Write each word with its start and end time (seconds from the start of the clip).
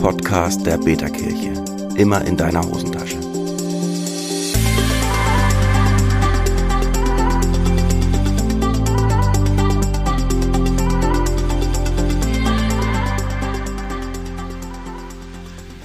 Podcast 0.00 0.64
der 0.64 0.78
Beta-Kirche. 0.78 1.52
Immer 1.96 2.24
in 2.24 2.36
deiner 2.36 2.62
Hosentasche. 2.62 3.18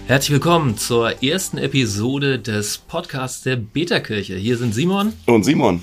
Herzlich 0.06 0.32
willkommen 0.32 0.78
zur 0.78 1.24
ersten 1.24 1.58
Episode 1.58 2.38
des 2.38 2.78
Podcasts 2.78 3.42
der 3.42 3.56
Beta-Kirche. 3.56 4.36
Hier 4.36 4.58
sind 4.58 4.76
Simon 4.76 5.14
Und 5.26 5.44
Simon. 5.44 5.82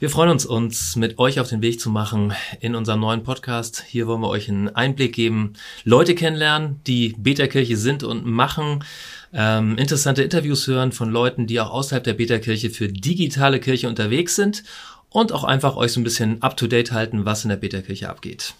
Wir 0.00 0.10
freuen 0.10 0.30
uns, 0.30 0.44
uns 0.44 0.96
mit 0.96 1.20
euch 1.20 1.38
auf 1.38 1.48
den 1.48 1.62
Weg 1.62 1.78
zu 1.78 1.88
machen 1.88 2.32
in 2.58 2.74
unserem 2.74 2.98
neuen 2.98 3.22
Podcast. 3.22 3.84
Hier 3.86 4.08
wollen 4.08 4.22
wir 4.22 4.28
euch 4.28 4.48
einen 4.48 4.68
Einblick 4.68 5.14
geben, 5.14 5.52
Leute 5.84 6.16
kennenlernen, 6.16 6.80
die 6.84 7.14
Beta-Kirche 7.16 7.76
sind 7.76 8.02
und 8.02 8.26
machen, 8.26 8.84
ähm, 9.32 9.78
interessante 9.78 10.24
Interviews 10.24 10.66
hören 10.66 10.90
von 10.90 11.10
Leuten, 11.10 11.46
die 11.46 11.60
auch 11.60 11.70
außerhalb 11.70 12.02
der 12.02 12.14
Beta-Kirche 12.14 12.70
für 12.70 12.88
digitale 12.88 13.60
Kirche 13.60 13.88
unterwegs 13.88 14.34
sind 14.34 14.64
und 15.10 15.30
auch 15.30 15.44
einfach 15.44 15.76
euch 15.76 15.92
so 15.92 16.00
ein 16.00 16.04
bisschen 16.04 16.42
up-to-date 16.42 16.90
halten, 16.90 17.24
was 17.24 17.44
in 17.44 17.50
der 17.50 17.56
Beta-Kirche 17.56 18.10
abgeht. 18.10 18.54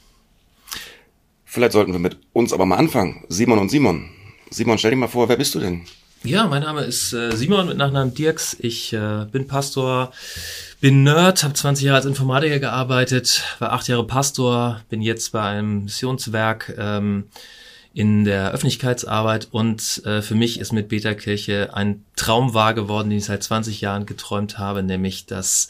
Vielleicht 1.45 1.73
sollten 1.73 1.93
wir 1.93 1.99
mit 1.99 2.17
uns 2.33 2.53
aber 2.53 2.65
mal 2.65 2.77
anfangen. 2.77 3.25
Simon 3.29 3.59
und 3.59 3.71
Simon. 3.71 4.09
Simon, 4.51 4.79
stell 4.79 4.93
dir 4.93 4.99
mal 4.99 5.09
vor, 5.09 5.29
wer 5.29 5.37
bist 5.37 5.57
du 5.57 5.59
denn? 5.59 5.83
Ja, 6.25 6.47
mein 6.47 6.63
Name 6.63 6.81
ist 6.81 7.13
äh, 7.13 7.37
Simon 7.37 7.67
mit 7.67 7.77
Nachnamen 7.77 8.15
Dirks. 8.15 8.57
Ich 8.59 8.95
äh, 8.95 9.27
bin 9.31 9.47
Pastor, 9.47 10.11
bin 10.81 11.03
Nerd, 11.03 11.45
habe 11.45 11.53
20 11.53 11.85
Jahre 11.85 11.99
als 11.99 12.07
Informatiker 12.07 12.59
gearbeitet, 12.61 13.45
war 13.59 13.73
acht 13.75 13.89
Jahre 13.89 14.07
Pastor, 14.07 14.81
bin 14.89 15.03
jetzt 15.03 15.33
bei 15.33 15.43
einem 15.43 15.85
Missionswerk 15.85 16.75
ähm, 16.79 17.25
in 17.93 18.25
der 18.25 18.53
Öffentlichkeitsarbeit 18.53 19.49
und 19.51 20.01
äh, 20.07 20.23
für 20.23 20.35
mich 20.35 20.59
ist 20.59 20.73
mit 20.73 20.89
Beta-Kirche 20.89 21.75
ein 21.75 22.03
Traum 22.17 22.55
wahr 22.55 22.73
geworden, 22.73 23.11
den 23.11 23.19
ich 23.19 23.27
seit 23.27 23.43
20 23.43 23.83
Jahren 23.83 24.07
geträumt 24.07 24.57
habe, 24.57 24.83
nämlich 24.83 25.27
dass 25.27 25.69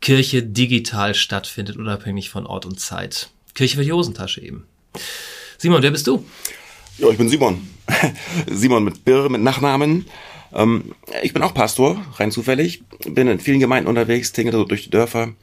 Kirche 0.00 0.44
digital 0.44 1.16
stattfindet, 1.16 1.76
unabhängig 1.76 2.30
von 2.30 2.46
Ort 2.46 2.64
und 2.64 2.78
Zeit. 2.78 3.30
Kirche 3.54 3.78
für 3.78 3.84
die 3.84 3.92
Hosentasche 3.92 4.40
eben. 4.40 4.68
Simon, 5.58 5.82
wer 5.82 5.90
bist 5.90 6.06
du? 6.06 6.24
Ja, 6.98 7.10
ich 7.10 7.18
bin 7.18 7.28
Simon. 7.28 7.68
Simon 8.50 8.84
mit 8.84 9.04
Birre, 9.04 9.30
mit 9.30 9.42
Nachnamen. 9.42 10.06
Ähm, 10.54 10.94
ich 11.22 11.34
bin 11.34 11.42
auch 11.42 11.52
Pastor, 11.52 12.00
rein 12.14 12.30
zufällig. 12.30 12.82
Bin 13.06 13.28
in 13.28 13.38
vielen 13.38 13.60
Gemeinden 13.60 13.88
unterwegs, 13.88 14.32
tingle 14.32 14.52
so 14.52 14.64
durch 14.64 14.84
die 14.84 14.90
Dörfer. 14.90 15.34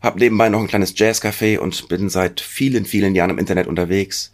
Hab 0.00 0.16
nebenbei 0.16 0.48
noch 0.48 0.60
ein 0.60 0.68
kleines 0.68 0.96
Jazzcafé 0.96 1.58
und 1.58 1.88
bin 1.88 2.08
seit 2.08 2.40
vielen, 2.40 2.84
vielen 2.84 3.14
Jahren 3.14 3.30
im 3.30 3.38
Internet 3.38 3.66
unterwegs. 3.66 4.32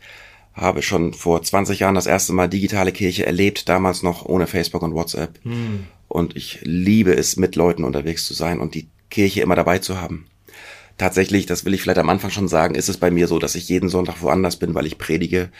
Habe 0.52 0.82
schon 0.82 1.14
vor 1.14 1.42
20 1.42 1.78
Jahren 1.78 1.94
das 1.94 2.06
erste 2.06 2.32
Mal 2.32 2.48
digitale 2.48 2.92
Kirche 2.92 3.24
erlebt, 3.24 3.68
damals 3.68 4.02
noch 4.02 4.26
ohne 4.26 4.46
Facebook 4.46 4.82
und 4.82 4.94
WhatsApp. 4.94 5.38
Hm. 5.44 5.86
Und 6.08 6.36
ich 6.36 6.58
liebe 6.62 7.14
es, 7.14 7.36
mit 7.36 7.56
Leuten 7.56 7.84
unterwegs 7.84 8.26
zu 8.26 8.34
sein 8.34 8.60
und 8.60 8.74
die 8.74 8.88
Kirche 9.10 9.40
immer 9.40 9.54
dabei 9.54 9.78
zu 9.78 10.00
haben. 10.00 10.26
Tatsächlich, 10.98 11.46
das 11.46 11.64
will 11.64 11.72
ich 11.72 11.80
vielleicht 11.80 11.98
am 11.98 12.10
Anfang 12.10 12.30
schon 12.30 12.48
sagen, 12.48 12.74
ist 12.74 12.90
es 12.90 12.98
bei 12.98 13.10
mir 13.10 13.26
so, 13.26 13.38
dass 13.38 13.54
ich 13.54 13.68
jeden 13.68 13.88
Sonntag 13.88 14.20
woanders 14.20 14.56
bin, 14.56 14.74
weil 14.74 14.86
ich 14.86 14.98
predige. 14.98 15.50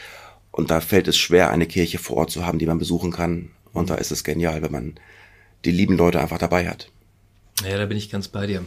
Und 0.51 0.69
da 0.69 0.81
fällt 0.81 1.07
es 1.07 1.17
schwer, 1.17 1.49
eine 1.49 1.65
Kirche 1.65 1.97
vor 1.97 2.17
Ort 2.17 2.31
zu 2.31 2.45
haben, 2.45 2.59
die 2.59 2.65
man 2.65 2.79
besuchen 2.79 3.11
kann. 3.11 3.51
Und 3.73 3.89
da 3.89 3.95
ist 3.95 4.11
es 4.11 4.23
genial, 4.23 4.61
wenn 4.61 4.71
man 4.71 4.95
die 5.63 5.71
lieben 5.71 5.95
Leute 5.95 6.19
einfach 6.19 6.37
dabei 6.37 6.67
hat. 6.67 6.89
Ja, 7.67 7.77
da 7.77 7.85
bin 7.85 7.97
ich 7.97 8.09
ganz 8.09 8.27
bei 8.27 8.47
dir. 8.47 8.65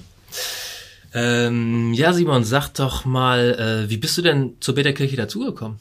Ähm, 1.13 1.93
ja, 1.95 2.13
Simon, 2.13 2.45
sag 2.45 2.71
doch 2.71 3.05
mal, 3.05 3.85
äh, 3.87 3.91
wie 3.91 3.99
bist 3.99 4.17
du 4.19 4.23
denn 4.23 4.57
zur 4.61 4.75
Beta-Kirche 4.75 5.17
dazugekommen? 5.17 5.79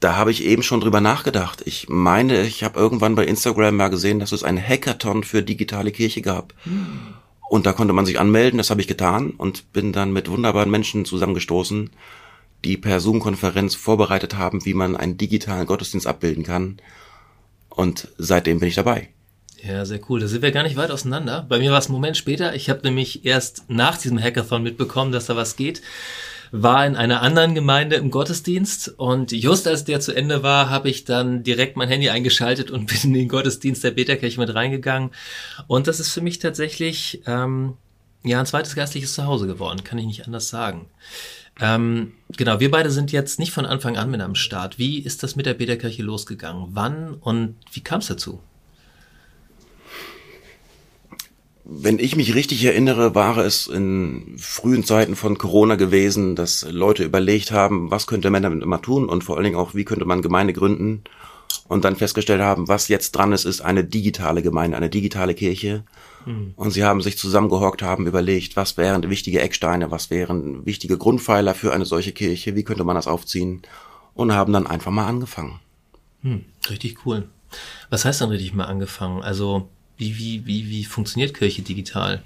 Da 0.00 0.16
habe 0.16 0.32
ich 0.32 0.44
eben 0.44 0.62
schon 0.62 0.80
drüber 0.80 1.00
nachgedacht. 1.00 1.62
Ich 1.64 1.88
meine, 1.88 2.42
ich 2.42 2.64
habe 2.64 2.78
irgendwann 2.78 3.14
bei 3.14 3.24
Instagram 3.24 3.76
mal 3.76 3.88
gesehen, 3.88 4.18
dass 4.18 4.32
es 4.32 4.42
ein 4.42 4.60
Hackathon 4.60 5.22
für 5.22 5.42
digitale 5.42 5.92
Kirche 5.92 6.20
gab. 6.20 6.52
Hm. 6.64 7.14
Und 7.48 7.66
da 7.66 7.72
konnte 7.72 7.94
man 7.94 8.04
sich 8.04 8.18
anmelden, 8.18 8.58
das 8.58 8.70
habe 8.70 8.80
ich 8.80 8.88
getan 8.88 9.30
und 9.30 9.72
bin 9.72 9.92
dann 9.92 10.12
mit 10.12 10.28
wunderbaren 10.28 10.70
Menschen 10.70 11.04
zusammengestoßen, 11.04 11.90
die 12.64 12.76
per 12.76 13.00
Zoom-Konferenz 13.00 13.74
vorbereitet 13.74 14.36
haben, 14.36 14.64
wie 14.64 14.74
man 14.74 14.96
einen 14.96 15.16
digitalen 15.16 15.66
Gottesdienst 15.66 16.06
abbilden 16.06 16.44
kann. 16.44 16.78
Und 17.68 18.08
seitdem 18.18 18.60
bin 18.60 18.68
ich 18.68 18.74
dabei. 18.74 19.10
Ja, 19.66 19.84
sehr 19.86 20.00
cool. 20.08 20.20
Da 20.20 20.28
sind 20.28 20.42
wir 20.42 20.52
gar 20.52 20.62
nicht 20.62 20.76
weit 20.76 20.90
auseinander. 20.90 21.46
Bei 21.48 21.58
mir 21.58 21.72
war 21.72 21.78
es 21.78 21.86
einen 21.86 21.94
Moment 21.94 22.16
später. 22.16 22.54
Ich 22.54 22.68
habe 22.68 22.80
nämlich 22.84 23.24
erst 23.24 23.64
nach 23.68 23.96
diesem 23.96 24.22
Hackathon 24.22 24.62
mitbekommen, 24.62 25.10
dass 25.10 25.26
da 25.26 25.36
was 25.36 25.56
geht. 25.56 25.80
War 26.52 26.86
in 26.86 26.96
einer 26.96 27.22
anderen 27.22 27.54
Gemeinde 27.54 27.96
im 27.96 28.10
Gottesdienst 28.10 28.94
und 28.96 29.32
just 29.32 29.66
als 29.66 29.84
der 29.84 30.00
zu 30.00 30.14
Ende 30.14 30.42
war, 30.42 30.70
habe 30.70 30.88
ich 30.88 31.04
dann 31.04 31.42
direkt 31.42 31.76
mein 31.76 31.88
Handy 31.88 32.10
eingeschaltet 32.10 32.70
und 32.70 32.86
bin 32.88 32.98
in 33.04 33.12
den 33.14 33.28
Gottesdienst 33.28 33.82
der 33.82 33.90
Beterkirche 33.90 34.38
mit 34.38 34.54
reingegangen. 34.54 35.10
Und 35.66 35.86
das 35.88 35.98
ist 35.98 36.12
für 36.12 36.20
mich 36.20 36.38
tatsächlich 36.38 37.22
ähm, 37.26 37.78
ja 38.24 38.40
ein 38.40 38.46
zweites 38.46 38.74
geistliches 38.74 39.14
Zuhause 39.14 39.46
geworden, 39.46 39.84
kann 39.84 39.98
ich 39.98 40.06
nicht 40.06 40.26
anders 40.26 40.48
sagen. 40.48 40.86
Ähm, 41.60 42.12
genau, 42.36 42.58
wir 42.58 42.70
beide 42.70 42.90
sind 42.90 43.12
jetzt 43.12 43.38
nicht 43.38 43.52
von 43.52 43.66
Anfang 43.66 43.96
an 43.96 44.10
mit 44.10 44.20
am 44.20 44.34
Start. 44.34 44.78
Wie 44.78 44.98
ist 44.98 45.22
das 45.22 45.36
mit 45.36 45.46
der 45.46 45.54
Bäderkirche 45.54 46.02
losgegangen? 46.02 46.68
Wann 46.70 47.14
und 47.14 47.56
wie 47.72 47.80
kam 47.80 48.00
es 48.00 48.08
dazu? 48.08 48.40
Wenn 51.66 51.98
ich 51.98 52.14
mich 52.14 52.34
richtig 52.34 52.62
erinnere, 52.64 53.14
war 53.14 53.38
es 53.38 53.68
in 53.68 54.34
frühen 54.36 54.84
Zeiten 54.84 55.16
von 55.16 55.38
Corona 55.38 55.76
gewesen, 55.76 56.36
dass 56.36 56.66
Leute 56.70 57.04
überlegt 57.04 57.52
haben, 57.52 57.90
was 57.90 58.06
könnte 58.06 58.28
man 58.28 58.42
damit 58.42 58.62
immer 58.62 58.82
tun 58.82 59.08
und 59.08 59.24
vor 59.24 59.36
allen 59.36 59.44
Dingen 59.44 59.56
auch, 59.56 59.74
wie 59.74 59.84
könnte 59.84 60.04
man 60.04 60.20
Gemeinde 60.20 60.52
gründen 60.52 61.04
und 61.66 61.84
dann 61.84 61.96
festgestellt 61.96 62.42
haben, 62.42 62.68
was 62.68 62.88
jetzt 62.88 63.12
dran 63.12 63.32
ist, 63.32 63.44
ist 63.44 63.60
eine 63.60 63.84
digitale 63.84 64.42
Gemeinde, 64.42 64.76
eine 64.76 64.90
digitale 64.90 65.34
Kirche. 65.34 65.84
Mhm. 66.26 66.52
Und 66.56 66.70
sie 66.72 66.84
haben 66.84 67.00
sich 67.00 67.18
zusammengehockt, 67.18 67.82
haben 67.82 68.06
überlegt, 68.06 68.56
was 68.56 68.76
wären 68.76 69.08
wichtige 69.08 69.40
Ecksteine, 69.40 69.90
was 69.90 70.10
wären 70.10 70.66
wichtige 70.66 70.98
Grundpfeiler 70.98 71.54
für 71.54 71.72
eine 71.72 71.86
solche 71.86 72.12
Kirche, 72.12 72.54
wie 72.54 72.64
könnte 72.64 72.84
man 72.84 72.96
das 72.96 73.06
aufziehen 73.06 73.62
und 74.14 74.32
haben 74.32 74.52
dann 74.52 74.66
einfach 74.66 74.90
mal 74.90 75.06
angefangen. 75.06 75.60
Hm, 76.22 76.44
richtig 76.68 77.04
cool. 77.06 77.28
Was 77.90 78.04
heißt 78.04 78.20
dann 78.20 78.30
richtig 78.30 78.54
mal 78.54 78.64
angefangen? 78.64 79.22
Also 79.22 79.68
wie, 79.96 80.18
wie, 80.18 80.46
wie, 80.46 80.68
wie 80.68 80.84
funktioniert 80.84 81.34
Kirche 81.34 81.62
digital? 81.62 82.22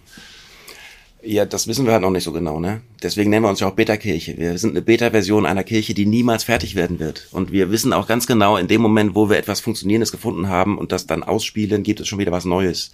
Ja, 1.22 1.44
das 1.44 1.66
wissen 1.66 1.84
wir 1.84 1.92
halt 1.92 2.02
noch 2.02 2.10
nicht 2.10 2.22
so 2.22 2.32
genau, 2.32 2.60
ne? 2.60 2.80
Deswegen 3.02 3.30
nennen 3.30 3.44
wir 3.44 3.50
uns 3.50 3.58
ja 3.58 3.66
auch 3.66 3.74
Beta-Kirche. 3.74 4.38
Wir 4.38 4.56
sind 4.56 4.70
eine 4.70 4.82
Beta-Version 4.82 5.46
einer 5.46 5.64
Kirche, 5.64 5.92
die 5.92 6.06
niemals 6.06 6.44
fertig 6.44 6.76
werden 6.76 7.00
wird. 7.00 7.26
Und 7.32 7.50
wir 7.50 7.72
wissen 7.72 7.92
auch 7.92 8.06
ganz 8.06 8.28
genau, 8.28 8.56
in 8.56 8.68
dem 8.68 8.80
Moment, 8.80 9.16
wo 9.16 9.28
wir 9.28 9.36
etwas 9.36 9.60
Funktionierendes 9.60 10.12
gefunden 10.12 10.48
haben 10.48 10.78
und 10.78 10.92
das 10.92 11.06
dann 11.06 11.24
ausspielen, 11.24 11.82
gibt 11.82 11.98
es 11.98 12.06
schon 12.06 12.20
wieder 12.20 12.30
was 12.30 12.44
Neues. 12.44 12.92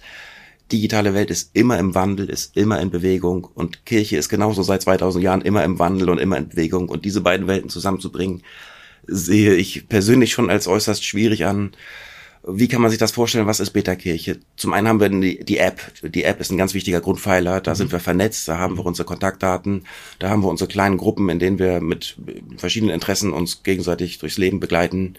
Digitale 0.71 1.13
Welt 1.13 1.29
ist 1.29 1.51
immer 1.53 1.77
im 1.77 1.93
Wandel, 1.93 2.27
ist 2.27 2.57
immer 2.57 2.79
in 2.81 2.89
Bewegung 2.89 3.47
und 3.53 3.85
Kirche 3.85 4.17
ist 4.17 4.29
genauso 4.29 4.63
seit 4.63 4.81
2000 4.81 5.23
Jahren 5.23 5.41
immer 5.41 5.63
im 5.63 5.77
Wandel 5.77 6.09
und 6.09 6.17
immer 6.17 6.37
in 6.37 6.49
Bewegung. 6.49 6.89
Und 6.89 7.05
diese 7.05 7.21
beiden 7.21 7.45
Welten 7.45 7.69
zusammenzubringen, 7.69 8.41
sehe 9.05 9.53
ich 9.53 9.87
persönlich 9.87 10.31
schon 10.31 10.49
als 10.49 10.67
äußerst 10.67 11.05
schwierig 11.05 11.45
an. 11.45 11.73
Wie 12.47 12.67
kann 12.67 12.81
man 12.81 12.91
sich 12.91 12.99
das 12.99 13.11
vorstellen? 13.11 13.47
Was 13.47 13.59
ist 13.59 13.71
Beta-Kirche? 13.71 14.39
Zum 14.55 14.73
einen 14.73 14.87
haben 14.87 14.99
wir 14.99 15.09
die, 15.09 15.43
die, 15.43 15.57
App. 15.57 15.81
Die 16.03 16.23
App 16.23 16.39
ist 16.39 16.51
ein 16.51 16.57
ganz 16.57 16.75
wichtiger 16.75 17.01
Grundpfeiler. 17.01 17.59
Da 17.59 17.71
mhm. 17.71 17.75
sind 17.75 17.91
wir 17.91 17.99
vernetzt. 17.99 18.47
Da 18.47 18.59
haben 18.59 18.77
wir 18.77 18.85
unsere 18.85 19.05
Kontaktdaten. 19.05 19.85
Da 20.19 20.29
haben 20.29 20.43
wir 20.43 20.49
unsere 20.49 20.67
kleinen 20.67 20.97
Gruppen, 20.97 21.29
in 21.29 21.39
denen 21.39 21.57
wir 21.57 21.81
mit 21.81 22.17
verschiedenen 22.57 22.93
Interessen 22.93 23.33
uns 23.33 23.63
gegenseitig 23.63 24.19
durchs 24.19 24.37
Leben 24.37 24.59
begleiten. 24.59 25.15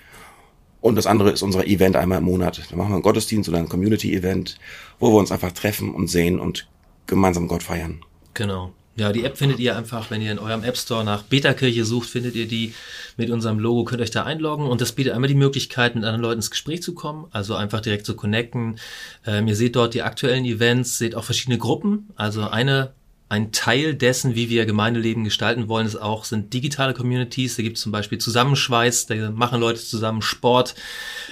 Und 0.81 0.94
das 0.94 1.06
andere 1.06 1.31
ist 1.31 1.42
unser 1.42 1.66
Event 1.66 1.97
einmal 1.97 2.19
im 2.19 2.25
Monat. 2.25 2.62
Da 2.70 2.76
machen 2.76 2.91
wir 2.91 2.94
einen 2.94 3.03
Gottesdienst 3.03 3.48
oder 3.48 3.59
ein 3.59 3.69
Community-Event, 3.69 4.59
wo 5.00 5.12
wir 5.12 5.19
uns 5.19 5.32
einfach 5.32 5.50
treffen 5.50 5.94
und 5.94 6.06
sehen 6.06 6.38
und 6.38 6.69
gemeinsam 7.09 7.48
Gott 7.48 7.65
feiern. 7.65 8.03
Genau. 8.34 8.72
Ja, 8.98 9.12
die 9.12 9.24
App 9.24 9.36
findet 9.36 9.58
ihr 9.58 9.76
einfach, 9.76 10.10
wenn 10.10 10.22
ihr 10.22 10.32
in 10.32 10.38
eurem 10.38 10.64
App 10.64 10.78
Store 10.78 11.04
nach 11.04 11.22
Beta-Kirche 11.22 11.84
sucht, 11.84 12.08
findet 12.08 12.34
ihr 12.34 12.48
die 12.48 12.72
mit 13.18 13.30
unserem 13.30 13.59
Logo, 13.59 13.84
könnt 13.84 14.00
euch 14.00 14.10
da 14.10 14.24
einloggen 14.24 14.66
und 14.66 14.80
das 14.80 14.92
bietet 14.92 15.12
einmal 15.12 15.28
die 15.28 15.34
Möglichkeit, 15.34 15.94
mit 15.94 16.04
anderen 16.04 16.22
Leuten 16.22 16.38
ins 16.38 16.50
Gespräch 16.50 16.82
zu 16.82 16.94
kommen, 16.94 17.26
also 17.30 17.54
einfach 17.54 17.80
direkt 17.82 18.06
zu 18.06 18.16
connecten. 18.16 18.78
Ähm, 19.26 19.48
ihr 19.48 19.56
seht 19.56 19.76
dort 19.76 19.92
die 19.92 20.03
aktuellen 20.03 20.47
Events, 20.47 20.97
seht 20.97 21.15
auch 21.15 21.24
verschiedene 21.24 21.59
Gruppen, 21.59 22.09
also 22.16 22.48
eine 22.48 22.92
ein 23.28 23.50
Teil 23.50 23.94
dessen, 23.94 24.36
wie 24.36 24.50
wir 24.50 24.66
Gemeindeleben 24.66 25.24
gestalten 25.24 25.68
wollen, 25.68 25.86
ist 25.86 25.96
auch, 25.96 26.24
sind 26.24 26.52
digitale 26.52 26.94
Communities. 26.94 27.56
Da 27.56 27.62
gibt 27.62 27.76
es 27.76 27.82
zum 27.82 27.90
Beispiel 27.90 28.18
Zusammenschweiß, 28.18 29.06
da 29.06 29.30
machen 29.32 29.60
Leute 29.60 29.80
zusammen 29.80 30.22
Sport. 30.22 30.76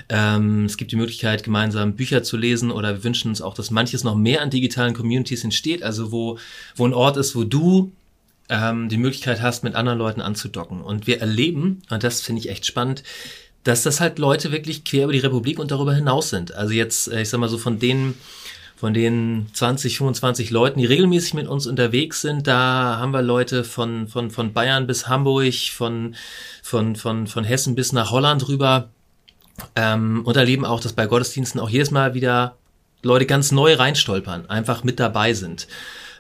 Ähm, 0.09 0.65
es 0.65 0.77
gibt 0.77 0.91
die 0.91 0.97
Möglichkeit, 0.97 1.45
gemeinsam 1.45 1.95
Bücher 1.95 2.25
zu 2.25 2.37
lesen 2.37 2.73
oder 2.73 2.95
wir 2.95 3.05
wünschen 3.05 3.29
uns 3.29 3.41
auch, 3.41 3.55
dass 3.55 3.71
manches 3.71 4.03
noch 4.03 4.17
mehr 4.17 4.43
an 4.43 4.51
digitalen 4.51 4.95
Communities 4.95 5.45
entsteht. 5.45 5.85
Also 5.85 6.11
wo, 6.11 6.39
wo 6.75 6.85
ein 6.85 6.95
Ort 6.95 7.17
ist, 7.17 7.37
wo 7.37 7.45
du 7.45 7.93
ähm, 8.49 8.89
die 8.89 8.99
Möglichkeit 8.99 9.41
hast, 9.41 9.63
mit 9.63 9.77
anderen 9.77 9.99
Leuten 9.99 10.21
anzudocken. 10.21 10.81
Und 10.81 11.07
wir 11.07 11.21
erleben, 11.21 11.83
und 11.91 12.03
das 12.03 12.21
finde 12.21 12.41
ich 12.41 12.51
echt 12.51 12.67
spannend, 12.67 13.05
dass 13.63 13.83
das 13.83 14.01
halt 14.01 14.19
Leute 14.19 14.53
wirklich 14.53 14.85
quer 14.85 15.05
über 15.05 15.13
die 15.13 15.21
Republik 15.21 15.59
und 15.59 15.71
darüber 15.71 15.95
hinaus 15.95 16.31
sind. 16.31 16.55
Also 16.55 16.75
jetzt, 16.75 17.07
äh, 17.07 17.23
ich 17.23 17.29
sag 17.29 17.39
mal 17.39 17.49
so 17.49 17.57
von 17.57 17.79
denen, 17.79 18.15
von 18.77 18.93
den 18.93 19.47
20, 19.53 19.99
25 19.99 20.51
Leuten, 20.51 20.81
die 20.81 20.87
regelmäßig 20.87 21.35
mit 21.35 21.47
uns 21.47 21.67
unterwegs 21.67 22.21
sind, 22.21 22.47
da 22.47 22.99
haben 22.99 23.13
wir 23.13 23.23
Leute 23.23 23.65
von, 23.65 24.09
von, 24.09 24.31
von 24.31 24.53
Bayern 24.53 24.87
bis 24.87 25.09
Hamburg, 25.09 25.55
von, 25.73 26.15
von, 26.63 26.97
von, 26.97 27.27
von 27.27 27.45
Hessen 27.45 27.75
bis 27.75 27.93
nach 27.93 28.11
Holland 28.11 28.49
rüber. 28.49 28.89
ähm, 29.77 30.23
und 30.25 30.37
erleben 30.37 30.65
auch, 30.65 30.81
dass 30.81 30.93
bei 30.93 31.07
Gottesdiensten 31.07 31.61
auch 31.61 31.71
jedes 31.71 31.93
Mal 31.93 32.15
wieder 32.15 32.57
Leute 33.03 33.27
ganz 33.27 33.53
neu 33.53 33.75
reinstolpern, 33.75 34.51
einfach 34.51 34.83
mit 34.83 34.99
dabei 34.99 35.35
sind. 35.35 35.69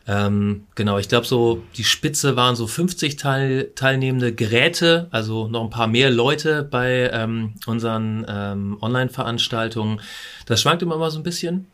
Ähm, 0.06 0.66
genau, 0.74 0.98
ich 0.98 1.08
glaube 1.08 1.26
so, 1.26 1.62
die 1.76 1.84
Spitze 1.84 2.36
waren 2.36 2.56
so 2.56 2.66
50 2.66 3.16
teil, 3.16 3.70
teilnehmende 3.74 4.34
Geräte, 4.34 5.08
also 5.10 5.48
noch 5.48 5.64
ein 5.64 5.70
paar 5.70 5.86
mehr 5.86 6.10
Leute 6.10 6.62
bei 6.62 7.10
ähm, 7.10 7.54
unseren 7.66 8.26
ähm, 8.28 8.76
Online-Veranstaltungen. 8.82 10.00
Das 10.44 10.60
schwankt 10.60 10.82
immer 10.82 10.98
mal 10.98 11.10
so 11.10 11.18
ein 11.18 11.22
bisschen. 11.22 11.68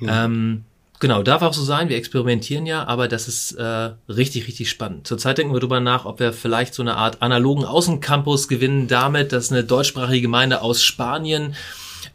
Ja. 0.00 0.24
Ähm, 0.24 0.64
genau, 0.98 1.22
darf 1.22 1.42
auch 1.42 1.52
so 1.52 1.62
sein, 1.62 1.88
wir 1.88 1.96
experimentieren 1.96 2.66
ja, 2.66 2.86
aber 2.86 3.08
das 3.08 3.28
ist 3.28 3.52
äh, 3.52 3.90
richtig, 4.08 4.46
richtig 4.46 4.70
spannend. 4.70 5.06
Zurzeit 5.06 5.38
denken 5.38 5.52
wir 5.52 5.60
darüber 5.60 5.80
nach, 5.80 6.04
ob 6.04 6.20
wir 6.20 6.32
vielleicht 6.32 6.74
so 6.74 6.82
eine 6.82 6.96
Art 6.96 7.22
analogen 7.22 7.64
Außencampus 7.64 8.48
gewinnen 8.48 8.88
damit, 8.88 9.32
dass 9.32 9.50
eine 9.50 9.64
deutschsprachige 9.64 10.22
Gemeinde 10.22 10.62
aus 10.62 10.82
Spanien 10.82 11.54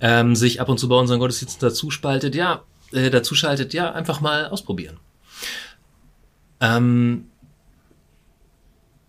ähm, 0.02 0.36
sich 0.36 0.62
ab 0.62 0.70
und 0.70 0.80
zu 0.80 0.88
bei 0.90 0.96
unseren 0.96 1.20
Gottesdiensten 1.20 1.68
dazu 1.68 1.92
spaltet. 1.92 2.36
Ja, 2.36 2.64
äh, 2.92 3.10
dazu 3.10 3.36
schaltet, 3.36 3.74
ja, 3.74 3.92
einfach 3.92 4.22
mal 4.22 4.48
ausprobieren. 4.48 4.98
Ähm, 6.62 7.26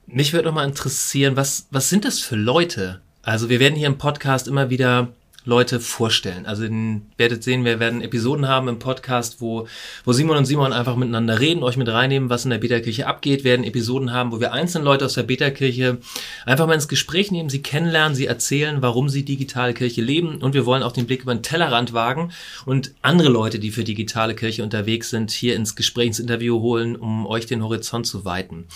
mich 0.06 0.32
würde 0.32 0.48
noch 0.48 0.54
mal 0.54 0.64
interessieren, 0.64 1.36
was, 1.36 1.66
was 1.70 1.88
sind 1.88 2.04
das 2.04 2.20
für 2.20 2.36
Leute? 2.36 3.00
Also 3.22 3.48
wir 3.48 3.60
werden 3.60 3.74
hier 3.74 3.88
im 3.88 3.98
Podcast 3.98 4.46
immer 4.46 4.70
wieder 4.70 5.08
Leute 5.46 5.78
vorstellen. 5.78 6.44
Also 6.44 6.64
ihr 6.64 7.00
werdet 7.16 7.44
sehen, 7.44 7.64
wir 7.64 7.78
werden 7.78 8.02
Episoden 8.02 8.48
haben 8.48 8.66
im 8.66 8.80
Podcast, 8.80 9.40
wo, 9.40 9.68
wo 10.04 10.12
Simon 10.12 10.36
und 10.36 10.44
Simon 10.44 10.72
einfach 10.72 10.96
miteinander 10.96 11.38
reden, 11.38 11.62
euch 11.62 11.76
mit 11.76 11.88
reinnehmen, 11.88 12.28
was 12.28 12.44
in 12.44 12.50
der 12.50 12.58
Beta-Kirche 12.58 13.06
abgeht. 13.06 13.44
Werden 13.44 13.64
Episoden 13.64 14.12
haben, 14.12 14.32
wo 14.32 14.40
wir 14.40 14.52
einzelne 14.52 14.84
Leute 14.84 15.04
aus 15.04 15.14
der 15.14 15.22
Beta-Kirche 15.22 15.98
einfach 16.44 16.66
mal 16.66 16.74
ins 16.74 16.88
Gespräch 16.88 17.30
nehmen, 17.30 17.48
sie 17.48 17.62
kennenlernen, 17.62 18.16
sie 18.16 18.26
erzählen, 18.26 18.82
warum 18.82 19.08
sie 19.08 19.24
digitale 19.24 19.72
Kirche 19.72 20.02
leben. 20.02 20.42
Und 20.42 20.52
wir 20.52 20.66
wollen 20.66 20.82
auch 20.82 20.92
den 20.92 21.06
Blick 21.06 21.22
über 21.22 21.34
den 21.34 21.44
Tellerrand 21.44 21.92
wagen 21.92 22.32
und 22.66 22.92
andere 23.00 23.28
Leute, 23.28 23.60
die 23.60 23.70
für 23.70 23.84
digitale 23.84 24.34
Kirche 24.34 24.64
unterwegs 24.64 25.10
sind, 25.10 25.30
hier 25.30 25.54
ins 25.54 25.76
Gespräch, 25.76 26.08
ins 26.08 26.18
Interview 26.18 26.60
holen, 26.60 26.96
um 26.96 27.24
euch 27.24 27.46
den 27.46 27.62
Horizont 27.62 28.08
zu 28.08 28.24
weiten. 28.24 28.66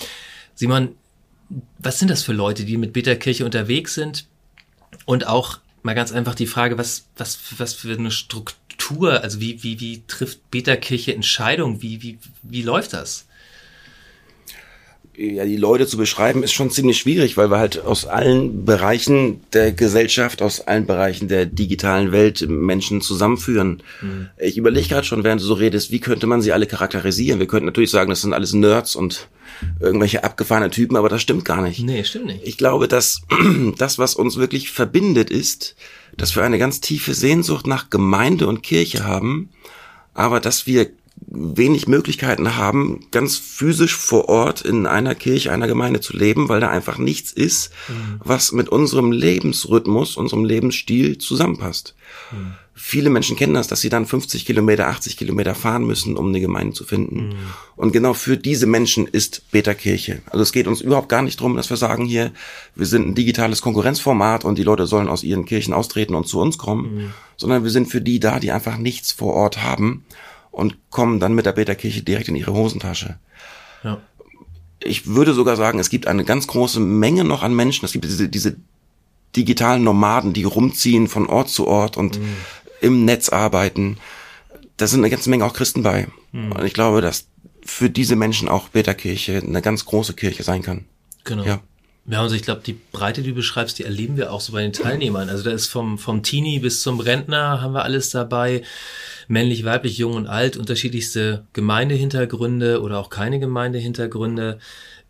Simon, 0.55 0.91
was 1.81 1.99
sind 1.99 2.13
das 2.13 2.23
für 2.23 2.33
Leute, 2.33 2.65
die 2.65 2.77
mit 2.77 2.93
Beta-Kirche 2.93 3.45
unterwegs 3.45 3.95
sind 3.95 4.27
und 5.05 5.27
auch 5.27 5.59
mal 5.82 5.94
ganz 5.94 6.12
einfach 6.12 6.35
die 6.35 6.47
Frage, 6.47 6.79
was, 6.79 7.06
was, 7.17 7.38
was 7.59 7.75
für 7.75 7.93
eine 7.93 8.11
Struktur, 8.11 9.23
also 9.23 9.41
wie, 9.41 9.62
wie, 9.62 9.81
wie 9.81 10.03
trifft 10.06 10.50
Beta-Kirche 10.50 11.15
Entscheidungen? 11.15 11.82
Wie, 11.82 12.03
wie, 12.03 12.19
wie 12.43 12.62
läuft 12.62 12.93
das? 12.93 13.27
Ja, 15.21 15.45
die 15.45 15.57
Leute 15.57 15.87
zu 15.87 15.99
beschreiben, 15.99 16.43
ist 16.43 16.53
schon 16.53 16.71
ziemlich 16.71 16.99
schwierig, 16.99 17.37
weil 17.37 17.51
wir 17.51 17.59
halt 17.59 17.85
aus 17.85 18.07
allen 18.07 18.65
Bereichen 18.65 19.41
der 19.53 19.73
Gesellschaft, 19.73 20.41
aus 20.41 20.63
allen 20.63 20.87
Bereichen 20.87 21.29
der 21.29 21.45
digitalen 21.45 22.11
Welt 22.11 22.49
Menschen 22.49 23.03
zusammenführen. 23.03 23.83
Mhm. 24.01 24.31
Ich 24.39 24.57
überlege 24.57 24.89
gerade 24.89 25.07
schon, 25.07 25.23
während 25.23 25.43
du 25.43 25.45
so 25.45 25.55
redest, 25.55 25.91
wie 25.91 26.01
könnte 26.01 26.27
man 26.27 26.41
sie 26.41 26.53
alle 26.53 26.67
charakterisieren? 26.67 27.39
Wir 27.39 27.47
könnten 27.47 27.67
natürlich 27.67 27.91
sagen, 27.91 28.09
das 28.09 28.23
sind 28.23 28.33
alles 28.33 28.55
Nerds 28.55 28.97
und 28.97 29.29
irgendwelche 29.79 30.25
abgefahrene 30.25 30.71
Typen, 30.71 30.97
aber 30.97 31.11
das 31.11 31.21
stimmt 31.21 31.45
gar 31.45 31.61
nicht. 31.61 31.81
Nee, 31.81 32.03
stimmt 32.05 32.27
nicht. 32.27 32.41
Ich 32.45 32.57
glaube, 32.57 32.89
dass 32.89 33.21
das, 33.77 33.99
was 33.99 34.15
uns 34.15 34.39
wirklich 34.39 34.71
verbindet, 34.71 35.29
ist, 35.29 35.77
dass 36.17 36.35
wir 36.35 36.45
eine 36.45 36.59
ganz 36.59 36.81
tiefe 36.81 37.13
Sehnsucht 37.13 37.67
nach 37.67 37.91
Gemeinde 37.91 38.47
und 38.47 38.63
Kirche 38.63 39.05
haben, 39.05 39.51
aber 40.15 40.41
dass 40.41 40.67
wir 40.67 40.89
wenig 41.31 41.87
Möglichkeiten 41.87 42.56
haben, 42.56 43.06
ganz 43.12 43.38
physisch 43.38 43.97
vor 43.97 44.29
Ort 44.29 44.62
in 44.62 44.87
einer 44.87 45.15
Kirche, 45.15 45.53
einer 45.53 45.69
Gemeinde 45.69 46.00
zu 46.00 46.17
leben, 46.17 46.49
weil 46.49 46.61
da 46.61 46.69
einfach 46.69 46.99
nichts 46.99 47.31
ist, 47.32 47.71
mhm. 47.88 48.21
was 48.25 48.50
mit 48.50 48.69
unserem 48.69 49.12
Lebensrhythmus, 49.12 50.17
unserem 50.17 50.44
Lebensstil 50.44 51.19
zusammenpasst. 51.19 51.94
Mhm. 52.32 52.55
Viele 52.75 53.11
Menschen 53.11 53.37
kennen 53.37 53.55
das, 53.55 53.69
dass 53.69 53.82
sie 53.82 53.91
dann 53.91 54.06
50 54.06 54.44
Kilometer, 54.44 54.88
80 54.88 55.17
Kilometer 55.19 55.55
fahren 55.55 55.85
müssen, 55.85 56.17
um 56.17 56.29
eine 56.29 56.41
Gemeinde 56.41 56.73
zu 56.75 56.85
finden. 56.85 57.29
Mhm. 57.29 57.35
Und 57.76 57.93
genau 57.93 58.15
für 58.15 58.37
diese 58.37 58.67
Menschen 58.67 59.06
ist 59.06 59.50
Beta 59.53 59.75
Kirche. 59.75 60.23
Also 60.31 60.43
es 60.43 60.50
geht 60.50 60.67
uns 60.67 60.81
überhaupt 60.81 61.11
gar 61.11 61.23
nicht 61.23 61.38
darum, 61.38 61.56
dass 61.56 61.71
wir 61.71 61.76
sagen 61.76 62.06
hier, 62.06 62.33
wir 62.75 62.87
sind 62.87 63.06
ein 63.06 63.15
digitales 63.15 63.61
Konkurrenzformat 63.61 64.44
und 64.44 64.59
die 64.59 64.65
Leute 64.65 64.87
sollen 64.87 65.09
aus 65.09 65.23
ihren 65.23 65.44
Kirchen 65.44 65.75
austreten 65.75 66.15
und 66.15 66.26
zu 66.26 66.41
uns 66.41 66.59
kommen, 66.59 66.94
mhm. 66.94 67.12
sondern 67.37 67.62
wir 67.62 67.71
sind 67.71 67.87
für 67.87 68.00
die 68.00 68.19
da, 68.19 68.41
die 68.41 68.50
einfach 68.50 68.79
nichts 68.79 69.12
vor 69.12 69.35
Ort 69.35 69.62
haben 69.62 70.05
und 70.50 70.76
kommen 70.91 71.20
dann 71.20 71.35
mit 71.35 71.47
der 71.47 71.52
Beta-Kirche 71.52 72.02
direkt 72.02 72.29
in 72.29 72.37
ihre 72.37 72.52
Hosentasche. 72.52 73.19
Ja. 73.82 74.00
Ich 74.82 75.06
würde 75.06 75.35
sogar 75.35 75.56
sagen, 75.56 75.79
es 75.79 75.91
gibt 75.91 76.06
eine 76.06 76.25
ganz 76.25 76.47
große 76.47 76.81
Menge 76.81 77.25
noch 77.25 77.43
an 77.43 77.55
Menschen. 77.55 77.85
Es 77.85 77.93
gibt 77.93 78.05
diese, 78.05 78.29
diese 78.29 78.56
digitalen 79.37 79.85
Nomaden, 79.85 80.32
die 80.32 80.44
rumziehen 80.44 81.08
von 81.08 81.26
Ort 81.26 81.50
zu 81.50 81.67
Ort 81.67 81.97
und 81.97 82.19
mhm. 82.19 82.37
im 82.81 83.05
Netz 83.05 83.29
arbeiten. 83.29 83.99
Da 84.76 84.87
sind 84.87 85.00
eine 85.00 85.11
ganze 85.11 85.31
Menge 85.31 85.44
auch 85.44 85.52
Christen 85.52 85.82
bei. 85.82 86.08
Mhm. 86.32 86.52
Und 86.52 86.64
ich 86.64 86.75
glaube, 86.75 87.00
dass 87.00 87.26
für 87.64 87.91
diese 87.91 88.17
Menschen 88.17 88.49
auch 88.49 88.69
Beta-Kirche 88.69 89.43
eine 89.47 89.62
ganz 89.62 89.85
große 89.85 90.14
Kirche 90.14 90.43
sein 90.43 90.62
kann. 90.62 90.87
Genau. 91.25 91.44
Ja. 91.44 91.61
Ja, 92.06 92.23
also 92.23 92.35
ich 92.35 92.43
glaube, 92.43 92.62
die 92.64 92.79
Breite, 92.93 93.23
die 93.23 93.31
du 93.31 93.37
beschreibst, 93.37 93.79
die 93.79 93.85
erleben 93.85 94.17
wir 94.17 94.32
auch 94.32 94.41
so 94.41 94.52
bei 94.52 94.62
den 94.62 94.73
Teilnehmern. 94.73 95.29
Also 95.29 95.44
da 95.44 95.50
ist 95.50 95.67
vom, 95.67 95.99
vom 95.99 96.23
Teenie 96.23 96.58
bis 96.58 96.82
zum 96.82 96.99
Rentner 96.99 97.61
haben 97.61 97.73
wir 97.73 97.85
alles 97.85 98.11
dabei 98.11 98.62
männlich, 99.29 99.64
weiblich, 99.64 99.97
jung 99.97 100.14
und 100.14 100.26
alt, 100.26 100.56
unterschiedlichste 100.56 101.47
Gemeindehintergründe 101.52 102.82
oder 102.82 102.99
auch 102.99 103.11
keine 103.11 103.38
Gemeindehintergründe. 103.38 104.58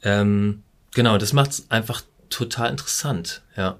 Ähm, 0.02 0.62
genau, 0.94 1.16
das 1.16 1.32
macht 1.32 1.52
es 1.52 1.70
einfach 1.70 2.02
total 2.28 2.70
interessant, 2.70 3.42
ja. 3.56 3.78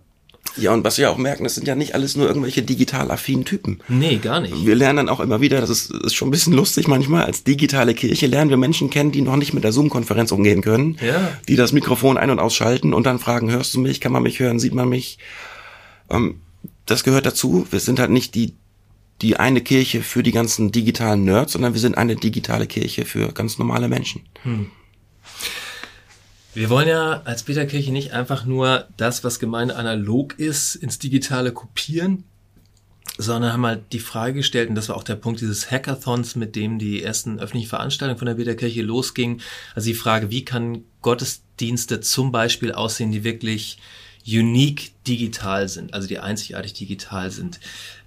Ja, 0.57 0.73
und 0.73 0.85
was 0.85 0.99
wir 0.99 1.11
auch 1.11 1.17
merken, 1.17 1.45
das 1.45 1.55
sind 1.55 1.69
ja 1.69 1.75
nicht 1.75 1.95
alles 1.95 2.17
nur 2.17 2.27
irgendwelche 2.27 2.63
digital 2.63 3.11
affinen 3.11 3.45
Typen. 3.45 3.81
Nee, 3.89 4.17
gar 4.17 4.41
nicht. 4.41 4.67
Wir 4.67 4.75
lernen 4.75 4.97
dann 4.97 5.09
auch 5.09 5.21
immer 5.21 5.41
wieder, 5.41 5.61
das 5.61 5.71
ist, 5.71 5.91
ist 5.91 6.15
schon 6.15 6.29
ein 6.29 6.33
bisschen 6.33 6.53
lustig 6.53 6.89
manchmal, 6.89 7.25
als 7.25 7.45
digitale 7.45 7.95
Kirche 7.95 8.27
lernen 8.27 8.51
wir 8.51 8.57
Menschen 8.57 8.91
kennen, 8.91 9.13
die 9.13 9.23
noch 9.23 9.37
nicht 9.37 9.55
mit 9.55 9.63
der 9.65 9.73
Zoom-Konferenz 9.73 10.33
umgehen 10.33 10.61
können, 10.61 10.97
ja. 11.01 11.33
die 11.49 11.57
das 11.57 11.73
Mikrofon 11.73 12.19
ein- 12.19 12.31
und 12.31 12.41
ausschalten 12.41 12.95
und 12.95 13.07
dann 13.07 13.19
fragen, 13.19 13.51
hörst 13.51 13.75
du 13.75 13.81
mich, 13.81 14.01
kann 14.01 14.13
man 14.13 14.23
mich 14.23 14.41
hören, 14.41 14.59
sieht 14.59 14.75
man 14.75 14.89
mich? 14.89 15.19
Ähm, 16.11 16.41
das 16.85 17.05
gehört 17.05 17.27
dazu. 17.27 17.67
Wir 17.71 17.81
sind 17.81 18.01
halt 18.01 18.11
nicht 18.11 18.35
die 18.35 18.55
die 19.23 19.37
eine 19.37 19.61
Kirche 19.61 20.03
für 20.03 20.23
die 20.23 20.33
ganzen 20.33 20.73
digitalen 20.73 21.25
Nerds, 21.25 21.53
sondern 21.53 21.75
wir 21.75 21.81
sind 21.81 21.99
eine 21.99 22.17
digitale 22.17 22.67
Kirche 22.67 23.05
für 23.05 23.33
ganz 23.33 23.59
normale 23.59 23.87
Menschen. 23.89 24.23
Hm. 24.45 24.71
Wir 26.53 26.69
wollen 26.69 26.89
ja 26.89 27.23
als 27.25 27.45
Peterkirche 27.45 27.93
nicht 27.93 28.13
einfach 28.13 28.45
nur 28.45 28.89
das, 28.97 29.23
was 29.23 29.39
Gemeinde 29.39 29.77
analog 29.77 30.39
ist, 30.39 30.75
ins 30.75 30.99
Digitale 30.99 31.53
kopieren, 31.53 32.25
sondern 33.19 33.53
haben 33.53 33.67
halt 33.67 33.93
die 33.93 34.01
Frage 34.01 34.35
gestellt, 34.35 34.69
und 34.69 34.75
das 34.75 34.89
war 34.89 34.97
auch 34.97 35.05
der 35.05 35.15
Punkt 35.15 35.41
dieses 35.41 35.71
Hackathons, 35.71 36.35
mit 36.35 36.57
dem 36.57 36.79
die 36.79 37.03
ersten 37.03 37.39
öffentlichen 37.39 37.69
Veranstaltungen 37.69 38.19
von 38.19 38.27
der 38.27 38.35
Peterkirche 38.35 38.83
losgingen. 38.83 39.41
Also 39.75 39.87
die 39.87 39.95
Frage, 39.95 40.31
wie 40.31 40.45
kann 40.45 40.85
Gottesdienste 41.03 42.01
zum 42.01 42.33
Beispiel 42.33 42.73
aussehen, 42.73 43.13
die 43.13 43.23
wirklich 43.23 43.79
unique 44.27 44.93
digital 45.07 45.69
sind, 45.69 45.95
also 45.95 46.09
die 46.09 46.19
einzigartig 46.19 46.73
digital 46.75 47.31
sind. 47.31 47.61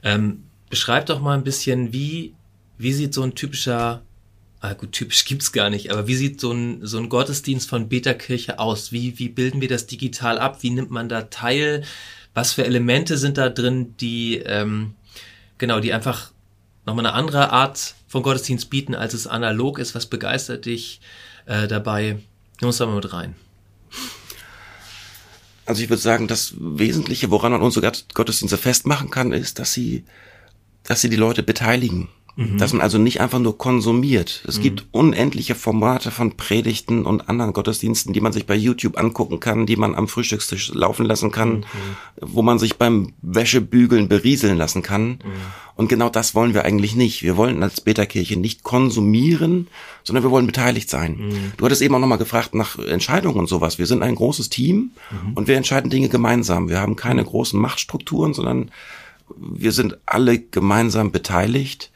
Ähm, 0.04 0.44
beschreib 0.70 1.06
doch 1.06 1.22
mal 1.22 1.38
ein 1.38 1.44
bisschen, 1.44 1.94
wie, 1.94 2.34
wie 2.78 2.94
sieht 2.94 3.14
so 3.14 3.24
ein 3.24 3.36
typischer, 3.36 4.02
ah 4.64 4.74
gut, 4.74 4.94
typisch 4.94 5.26
gibt's 5.26 5.52
gar 5.52 5.70
nicht, 5.70 5.92
aber 5.92 6.08
wie 6.08 6.16
sieht 6.16 6.40
so 6.40 6.54
ein, 6.54 6.86
so 6.86 6.98
ein 6.98 7.10
Gottesdienst 7.10 7.70
von 7.70 7.90
Beta-Kirche 7.90 8.60
aus? 8.60 8.94
Wie, 8.94 9.20
wie 9.20 9.28
bilden 9.28 9.60
wir 9.60 9.68
das 9.68 9.88
digital 9.88 10.40
ab? 10.40 10.64
Wie 10.64 10.70
nimmt 10.70 10.90
man 10.90 11.10
da 11.10 11.24
teil? 11.24 11.84
Was 12.34 12.54
für 12.54 12.66
Elemente 12.66 13.18
sind 13.18 13.38
da 13.38 13.50
drin, 13.50 13.96
die, 14.00 14.38
ähm, 14.38 14.96
genau, 15.58 15.82
die 15.82 15.92
einfach 15.92 16.32
nochmal 16.86 17.06
eine 17.06 17.14
andere 17.14 17.52
Art 17.52 17.96
von 18.08 18.24
Gottesdienst 18.24 18.70
bieten, 18.70 18.96
als 18.96 19.14
es 19.14 19.28
analog 19.28 19.80
ist? 19.80 19.96
Was 19.96 20.06
begeistert 20.06 20.66
dich 20.66 21.02
äh, 21.46 21.68
dabei? 21.68 22.20
Nimm 22.62 22.68
uns 22.68 22.78
da 22.78 22.86
mal 22.86 22.96
mit 22.96 23.12
rein. 23.12 23.36
Also 25.66 25.84
ich 25.84 25.90
würde 25.90 26.02
sagen, 26.02 26.30
das 26.30 26.54
Wesentliche, 26.58 27.32
woran 27.32 27.52
man 27.52 27.62
unsere 27.62 27.92
Gottesdienste 28.14 28.58
festmachen 28.58 29.10
kann, 29.10 29.34
ist, 29.34 29.60
dass 29.60 29.74
sie 29.74 30.06
dass 30.84 31.02
sie 31.02 31.10
die 31.10 31.16
Leute 31.16 31.44
beteiligen. 31.44 32.10
Mhm. 32.36 32.58
Dass 32.58 32.74
man 32.74 32.82
also 32.82 32.98
nicht 32.98 33.22
einfach 33.22 33.38
nur 33.38 33.58
konsumiert. 33.58 34.44
Es 34.48 34.58
mhm. 34.58 34.62
gibt 34.64 34.86
unendliche 34.92 35.54
Formate 35.54 36.10
von 36.10 36.36
Predigten 36.36 37.06
und 37.06 37.30
anderen 37.30 37.54
Gottesdiensten, 37.54 38.12
die 38.12 38.22
man 38.22 38.34
sich 38.34 38.48
bei 38.48 38.56
YouTube 38.56 38.98
angucken 38.98 39.40
kann, 39.40 39.68
die 39.68 39.76
man 39.76 39.94
am 39.94 40.08
Frühstückstisch 40.08 40.74
laufen 40.74 41.06
lassen 41.06 41.32
kann, 41.32 41.58
mhm. 41.58 41.66
wo 42.22 42.42
man 42.42 42.58
sich 42.58 42.78
beim 42.78 43.14
Wäschebügeln 43.22 44.08
berieseln 44.08 44.58
lassen 44.58 44.82
kann. 44.82 45.10
Mhm. 45.10 45.20
Und 45.76 45.90
genau 45.90 46.10
das 46.10 46.34
wollen 46.34 46.56
wir 46.56 46.66
eigentlich 46.66 46.96
nicht. 46.96 47.22
Wir 47.22 47.38
wollen 47.38 47.62
als 47.62 47.82
Beta-Kirche 47.82 48.38
nicht 48.38 48.64
konsumieren, 48.64 49.68
sondern 50.04 50.24
wir 50.24 50.32
wollen 50.32 50.48
beteiligt 50.48 50.90
sein. 50.90 51.18
Mhm. 51.18 51.54
Du 51.58 51.66
hattest 51.66 51.84
eben 51.84 51.94
auch 51.94 52.00
nochmal 52.00 52.18
gefragt 52.18 52.56
nach 52.56 52.80
Entscheidungen 52.80 53.38
und 53.38 53.48
sowas. 53.48 53.78
Wir 53.78 53.86
sind 53.86 54.02
ein 54.02 54.16
großes 54.16 54.50
Team 54.50 54.92
mhm. 55.12 55.34
und 55.34 55.48
wir 55.48 55.58
entscheiden 55.58 55.92
Dinge 55.92 56.10
gemeinsam. 56.10 56.68
Wir 56.68 56.80
haben 56.80 56.96
keine 56.96 57.24
großen 57.24 57.60
Machtstrukturen, 57.60 58.34
sondern 58.34 58.72
wir 59.38 59.72
sind 59.72 59.98
alle 60.06 60.40
gemeinsam 60.40 61.12
beteiligt, 61.12 61.92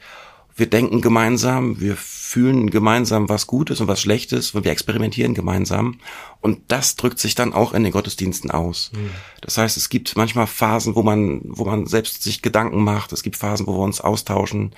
wir 0.58 0.68
denken 0.68 1.00
gemeinsam, 1.00 1.80
wir 1.80 1.96
fühlen 1.96 2.70
gemeinsam, 2.70 3.28
was 3.28 3.46
Gutes 3.46 3.80
und 3.80 3.86
was 3.86 4.00
Schlechtes, 4.00 4.54
und 4.54 4.64
wir 4.64 4.72
experimentieren 4.72 5.32
gemeinsam. 5.32 6.00
Und 6.40 6.60
das 6.68 6.96
drückt 6.96 7.20
sich 7.20 7.34
dann 7.34 7.52
auch 7.52 7.72
in 7.72 7.84
den 7.84 7.92
Gottesdiensten 7.92 8.50
aus. 8.50 8.90
Mhm. 8.92 9.10
Das 9.40 9.56
heißt, 9.56 9.76
es 9.76 9.88
gibt 9.88 10.16
manchmal 10.16 10.46
Phasen, 10.46 10.96
wo 10.96 11.02
man, 11.02 11.40
wo 11.44 11.64
man 11.64 11.86
selbst 11.86 12.22
sich 12.22 12.42
Gedanken 12.42 12.82
macht. 12.82 13.12
Es 13.12 13.22
gibt 13.22 13.36
Phasen, 13.36 13.66
wo 13.66 13.74
wir 13.74 13.84
uns 13.84 14.00
austauschen. 14.00 14.72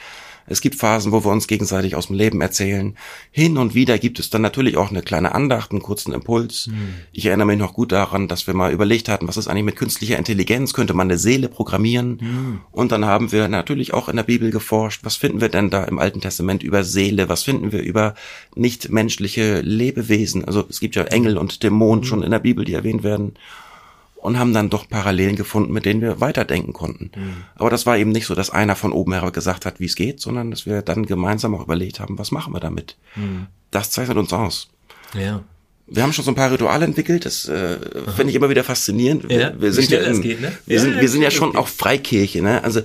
Es 0.51 0.61
gibt 0.61 0.75
Phasen, 0.75 1.13
wo 1.13 1.25
wir 1.25 1.31
uns 1.31 1.47
gegenseitig 1.47 1.95
aus 1.95 2.09
dem 2.09 2.17
Leben 2.17 2.41
erzählen. 2.41 2.97
Hin 3.31 3.57
und 3.57 3.75
wieder 3.77 3.99
gibt 4.01 4.19
es 4.19 4.31
dann 4.31 4.43
natürlich 4.43 4.77
auch 4.77 4.91
eine 4.91 5.01
kleine 5.01 5.33
Andacht, 5.33 5.71
einen 5.71 5.81
kurzen 5.81 6.13
Impuls. 6.13 6.67
Mhm. 6.67 6.95
Ich 7.13 7.27
erinnere 7.27 7.47
mich 7.47 7.59
noch 7.59 7.73
gut 7.73 7.93
daran, 7.93 8.27
dass 8.27 8.49
wir 8.49 8.55
mal 8.55 8.73
überlegt 8.73 9.09
hatten, 9.09 9.29
was 9.29 9.37
ist 9.37 9.47
eigentlich 9.47 9.65
mit 9.65 9.77
künstlicher 9.77 10.19
Intelligenz? 10.19 10.73
Könnte 10.73 10.93
man 10.93 11.07
eine 11.07 11.19
Seele 11.19 11.49
programmieren? 11.49 12.19
Mhm. 12.21 12.61
Und 12.73 12.91
dann 12.91 13.05
haben 13.05 13.31
wir 13.31 13.47
natürlich 13.47 13.95
auch 13.95 14.09
in 14.09 14.17
der 14.17 14.25
Bibel 14.25 14.51
geforscht, 14.51 15.05
was 15.05 15.15
finden 15.15 15.41
wir 15.41 15.51
denn 15.51 15.71
da 15.71 15.85
im 15.85 16.01
Alten 16.01 16.21
Testament 16.21 16.65
über 16.65 16.83
Seele? 16.83 17.29
Was 17.29 17.45
finden 17.45 17.71
wir 17.71 17.83
über 17.83 18.15
nichtmenschliche 18.57 19.61
Lebewesen? 19.61 20.45
Also 20.45 20.67
es 20.69 20.81
gibt 20.81 20.97
ja 20.97 21.05
Engel 21.05 21.39
und 21.39 21.63
Dämonen 21.63 22.01
mhm. 22.01 22.09
schon 22.09 22.23
in 22.25 22.33
der 22.33 22.41
Bibel, 22.41 22.65
die 22.65 22.75
erwähnt 22.75 23.05
werden 23.05 23.35
und 24.21 24.39
haben 24.39 24.53
dann 24.53 24.71
doch 24.71 24.89
Parallelen 24.89 25.37
gefunden, 25.37 25.73
mit 25.73 25.87
denen 25.87 26.01
wir 26.01 26.21
weiterdenken 26.21 26.73
konnten. 26.73 27.11
Mhm. 27.15 27.37
Aber 27.55 27.71
das 27.71 27.87
war 27.87 27.97
eben 27.97 28.11
nicht 28.11 28.27
so, 28.27 28.35
dass 28.35 28.51
einer 28.51 28.77
von 28.77 28.93
oben 28.93 29.13
her 29.13 29.31
gesagt 29.31 29.65
hat, 29.67 29.81
wie 29.81 29.87
es 29.87 29.95
geht, 29.95 30.21
sondern 30.21 30.51
dass 30.51 30.67
wir 30.67 30.83
dann 30.83 31.07
gemeinsam 31.07 31.55
auch 31.55 31.63
überlegt 31.63 32.01
haben, 32.01 32.19
was 32.19 32.31
machen 32.31 32.53
wir 32.53 32.61
damit. 32.61 32.97
Mhm. 33.17 33.47
Das 33.71 33.91
zeichnet 33.91 34.19
uns 34.19 34.33
aus. 34.33 34.69
Ja. 35.19 35.43
Wir 35.87 36.03
haben 36.03 36.13
schon 36.13 36.25
so 36.25 36.31
ein 36.31 36.37
paar 36.37 36.53
Rituale 36.53 36.85
entwickelt, 36.85 37.25
das 37.25 37.49
äh, 37.49 37.79
finde 38.15 38.31
ich 38.31 38.37
immer 38.37 38.49
wieder 38.49 38.63
faszinierend. 38.63 39.29
Wir, 39.29 39.41
ja, 39.41 39.61
wir 39.61 39.73
sind 39.73 39.91
ja, 39.91 40.01
in, 40.01 40.23
geht, 40.23 40.41
ne? 40.41 40.53
wir, 40.67 40.77
ja, 40.77 40.83
sind, 40.83 41.01
wir 41.01 41.09
sind 41.09 41.23
ja 41.23 41.33
schon 41.33 41.57
auch 41.57 41.67
Freikirche, 41.67 42.43
ne? 42.43 42.63
Also 42.63 42.83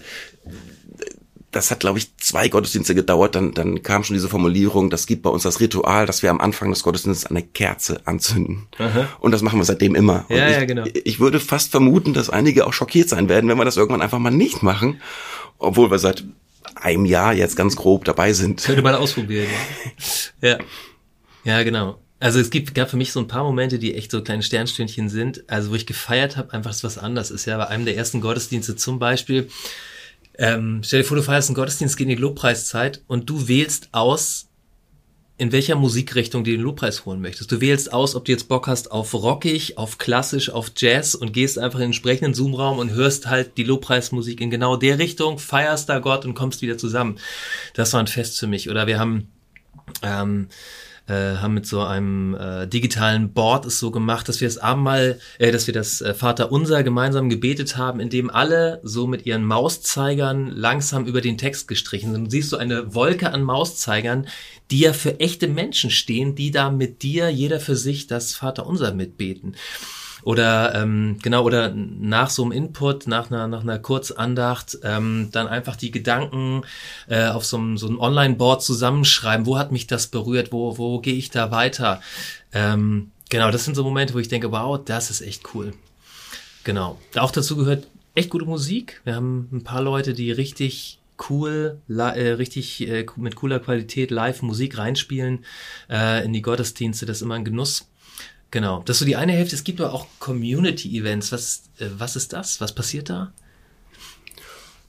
das 1.55 1.71
hat, 1.71 1.79
glaube 1.79 2.00
ich, 2.00 2.15
zwei 2.17 2.50
Gottesdienste 2.50 2.95
gedauert. 2.95 3.35
Dann, 3.35 3.53
dann 3.53 3.81
kam 3.81 4.03
schon 4.03 4.15
diese 4.15 4.27
Formulierung, 4.27 4.89
das 4.89 5.07
gibt 5.07 5.24
bei 5.24 5.29
uns 5.29 5.43
das 5.43 5.59
Ritual, 5.59 6.05
dass 6.05 6.21
wir 6.21 6.29
am 6.29 6.41
Anfang 6.41 6.69
des 6.69 6.83
Gottesdienstes 6.83 7.29
eine 7.29 7.43
Kerze 7.43 8.01
anzünden. 8.05 8.67
Aha. 8.77 9.07
Und 9.19 9.31
das 9.31 9.41
machen 9.41 9.59
wir 9.59 9.63
seitdem 9.63 9.95
immer. 9.95 10.25
Ja, 10.29 10.50
ich, 10.50 10.55
ja, 10.55 10.65
genau. 10.65 10.83
Ich 11.03 11.19
würde 11.19 11.39
fast 11.39 11.71
vermuten, 11.71 12.13
dass 12.13 12.29
einige 12.29 12.67
auch 12.67 12.74
schockiert 12.74 13.09
sein 13.09 13.29
werden, 13.29 13.50
wenn 13.50 13.57
wir 13.57 13.65
das 13.65 13.77
irgendwann 13.77 14.01
einfach 14.01 14.19
mal 14.19 14.31
nicht 14.31 14.63
machen. 14.63 15.01
Obwohl 15.57 15.89
wir 15.89 16.00
seit 16.00 16.25
einem 16.75 17.05
Jahr 17.05 17.33
jetzt 17.33 17.55
ganz 17.55 17.75
grob 17.75 18.03
dabei 18.03 18.33
sind. 18.33 18.62
Könnte 18.63 18.81
man 18.81 18.95
ausprobieren. 18.95 19.47
Ja, 20.41 20.50
ja, 20.50 20.59
ja 21.45 21.63
genau. 21.63 22.00
Also 22.19 22.39
es 22.39 22.50
gibt, 22.50 22.74
gab 22.75 22.89
für 22.89 22.97
mich 22.97 23.12
so 23.12 23.19
ein 23.19 23.27
paar 23.27 23.43
Momente, 23.43 23.77
die 23.79 23.93
echt 23.93 24.12
so 24.12 24.21
kleine 24.21 24.43
Sternstündchen 24.43 25.09
sind, 25.09 25.43
also 25.47 25.71
wo 25.71 25.75
ich 25.75 25.85
gefeiert 25.85 26.38
habe, 26.38 26.53
einfach 26.53 26.74
was 26.81 26.97
anderes 26.97 27.31
ist. 27.31 27.45
Ja, 27.45 27.57
bei 27.57 27.67
einem 27.67 27.85
der 27.85 27.95
ersten 27.95 28.19
Gottesdienste 28.19 28.75
zum 28.75 29.00
Beispiel, 29.00 29.50
ähm, 30.37 30.81
stell 30.83 31.01
dir 31.01 31.07
vor, 31.07 31.17
du 31.17 31.23
feierst 31.23 31.49
einen 31.49 31.55
Gottesdienst 31.55 31.97
gegen 31.97 32.09
die 32.09 32.15
Lobpreiszeit 32.15 33.01
und 33.07 33.29
du 33.29 33.47
wählst 33.47 33.89
aus, 33.91 34.49
in 35.37 35.51
welcher 35.51 35.75
Musikrichtung 35.75 36.45
du 36.45 36.51
den 36.51 36.61
Lobpreis 36.61 37.05
holen 37.05 37.19
möchtest. 37.19 37.51
Du 37.51 37.59
wählst 37.59 37.91
aus, 37.91 38.15
ob 38.15 38.23
du 38.23 38.31
jetzt 38.31 38.47
Bock 38.47 38.67
hast 38.67 38.91
auf 38.91 39.13
rockig, 39.13 39.77
auf 39.77 39.97
klassisch, 39.97 40.49
auf 40.49 40.71
Jazz 40.77 41.13
und 41.13 41.33
gehst 41.33 41.59
einfach 41.59 41.79
in 41.79 41.83
den 41.83 41.89
entsprechenden 41.89 42.33
Zoom-Raum 42.33 42.79
und 42.79 42.91
hörst 42.91 43.27
halt 43.27 43.57
die 43.57 43.63
Lobpreismusik 43.63 44.39
in 44.39 44.49
genau 44.49 44.77
der 44.77 44.97
Richtung, 44.97 45.37
feierst 45.37 45.89
da 45.89 45.99
Gott 45.99 46.23
und 46.23 46.35
kommst 46.35 46.61
wieder 46.61 46.77
zusammen. 46.77 47.19
Das 47.73 47.91
war 47.91 47.99
ein 47.99 48.07
Fest 48.07 48.39
für 48.39 48.47
mich. 48.47 48.69
Oder 48.69 48.87
wir 48.87 48.97
haben 48.97 49.27
ähm, 50.03 50.47
äh, 51.07 51.38
haben 51.38 51.53
mit 51.53 51.65
so 51.65 51.81
einem 51.81 52.35
äh, 52.35 52.67
digitalen 52.67 53.33
Board 53.33 53.65
es 53.65 53.79
so 53.79 53.91
gemacht, 53.91 54.27
dass 54.27 54.41
wir 54.41 54.47
das 54.47 54.57
Abendmahl, 54.57 55.19
äh, 55.38 55.51
dass 55.51 55.67
wir 55.67 55.74
das 55.74 56.01
äh, 56.01 56.13
Vater 56.13 56.51
Unser 56.51 56.83
gemeinsam 56.83 57.29
gebetet 57.29 57.77
haben, 57.77 58.00
indem 58.00 58.29
alle 58.29 58.79
so 58.83 59.07
mit 59.07 59.25
ihren 59.25 59.45
Mauszeigern 59.45 60.47
langsam 60.47 61.05
über 61.05 61.21
den 61.21 61.38
Text 61.38 61.67
gestrichen 61.67 62.12
sind. 62.12 62.25
Du 62.25 62.31
siehst 62.31 62.50
so 62.50 62.57
eine 62.57 62.95
Wolke 62.95 63.31
an 63.31 63.43
Mauszeigern, 63.43 64.27
die 64.71 64.79
ja 64.79 64.93
für 64.93 65.19
echte 65.19 65.47
Menschen 65.47 65.91
stehen, 65.91 66.35
die 66.35 66.51
da 66.51 66.71
mit 66.71 67.03
dir, 67.03 67.29
jeder 67.29 67.59
für 67.59 67.75
sich, 67.75 68.07
das 68.07 68.33
Vater 68.33 68.65
Unser 68.65 68.93
mitbeten. 68.93 69.55
Oder 70.25 70.74
ähm, 70.74 71.20
genau, 71.22 71.44
oder 71.44 71.72
nach 71.72 72.32
so 72.32 72.41
einem 72.41 72.51
Input, 72.51 73.05
nach 73.05 73.29
einer, 73.29 73.48
nach 73.48 73.62
einer 73.62 73.77
Kurzandacht, 73.77 74.79
ähm, 74.82 75.29
dann 75.32 75.48
einfach 75.48 75.75
die 75.75 75.91
Gedanken 75.91 76.63
äh, 77.08 77.27
auf 77.27 77.46
so 77.46 77.58
einem, 77.58 77.77
so 77.77 77.86
einem 77.88 78.00
Online-Board 78.00 78.63
zusammenschreiben. 78.63 79.46
Wo 79.46 79.60
hat 79.60 79.72
mich 79.72 79.86
das 79.86 80.08
berührt? 80.08 80.51
Wo, 80.51 80.79
wo 80.79 81.00
gehe 81.00 81.13
ich 81.13 81.29
da 81.29 81.51
weiter? 81.51 82.01
Ähm, 82.53 83.12
genau, 83.29 83.51
das 83.51 83.65
sind 83.65 83.75
so 83.75 83.84
Momente, 83.84 84.15
wo 84.15 84.20
ich 84.20 84.27
denke, 84.27 84.51
wow, 84.51 84.84
das 84.84 85.12
ist 85.12 85.22
echt 85.22 85.53
cool. 85.53 85.74
Genau. 86.63 87.00
Auch 87.15 87.29
dazu 87.29 87.55
gehört 87.55 87.86
echt 88.15 88.32
gute 88.32 88.46
Musik. 88.46 89.01
Wir 89.03 89.13
haben 89.13 89.48
ein 89.51 89.63
paar 89.63 89.84
Leute, 89.84 90.15
die 90.15 90.32
richtig 90.32 90.98
cool, 91.29 91.79
äh, 91.88 92.01
richtig 92.01 92.88
äh, 92.88 93.05
mit 93.15 93.36
cooler 93.36 93.60
Qualität 93.60 94.10
live 94.10 94.41
Musik 94.41 94.79
reinspielen 94.79 95.46
äh, 95.88 96.25
in 96.25 96.34
die 96.34 96.41
Gottesdienste. 96.41 97.05
Das 97.05 97.17
ist 97.17 97.22
immer 97.22 97.36
ein 97.36 97.46
Genuss. 97.46 97.88
Genau, 98.55 98.81
das 98.85 98.95
ist 98.95 99.00
so 99.00 99.05
die 99.05 99.17
eine 99.17 99.33
Hälfte. 99.33 99.53
Es 99.53 99.65
gibt 99.65 99.81
aber 99.81 99.91
auch 99.91 100.07
Community-Events. 100.19 101.33
Was, 101.33 101.63
äh, 101.77 101.88
was 101.97 102.15
ist 102.15 102.31
das? 102.31 102.62
Was 102.62 102.74
passiert 102.74 103.09
da? 103.09 103.33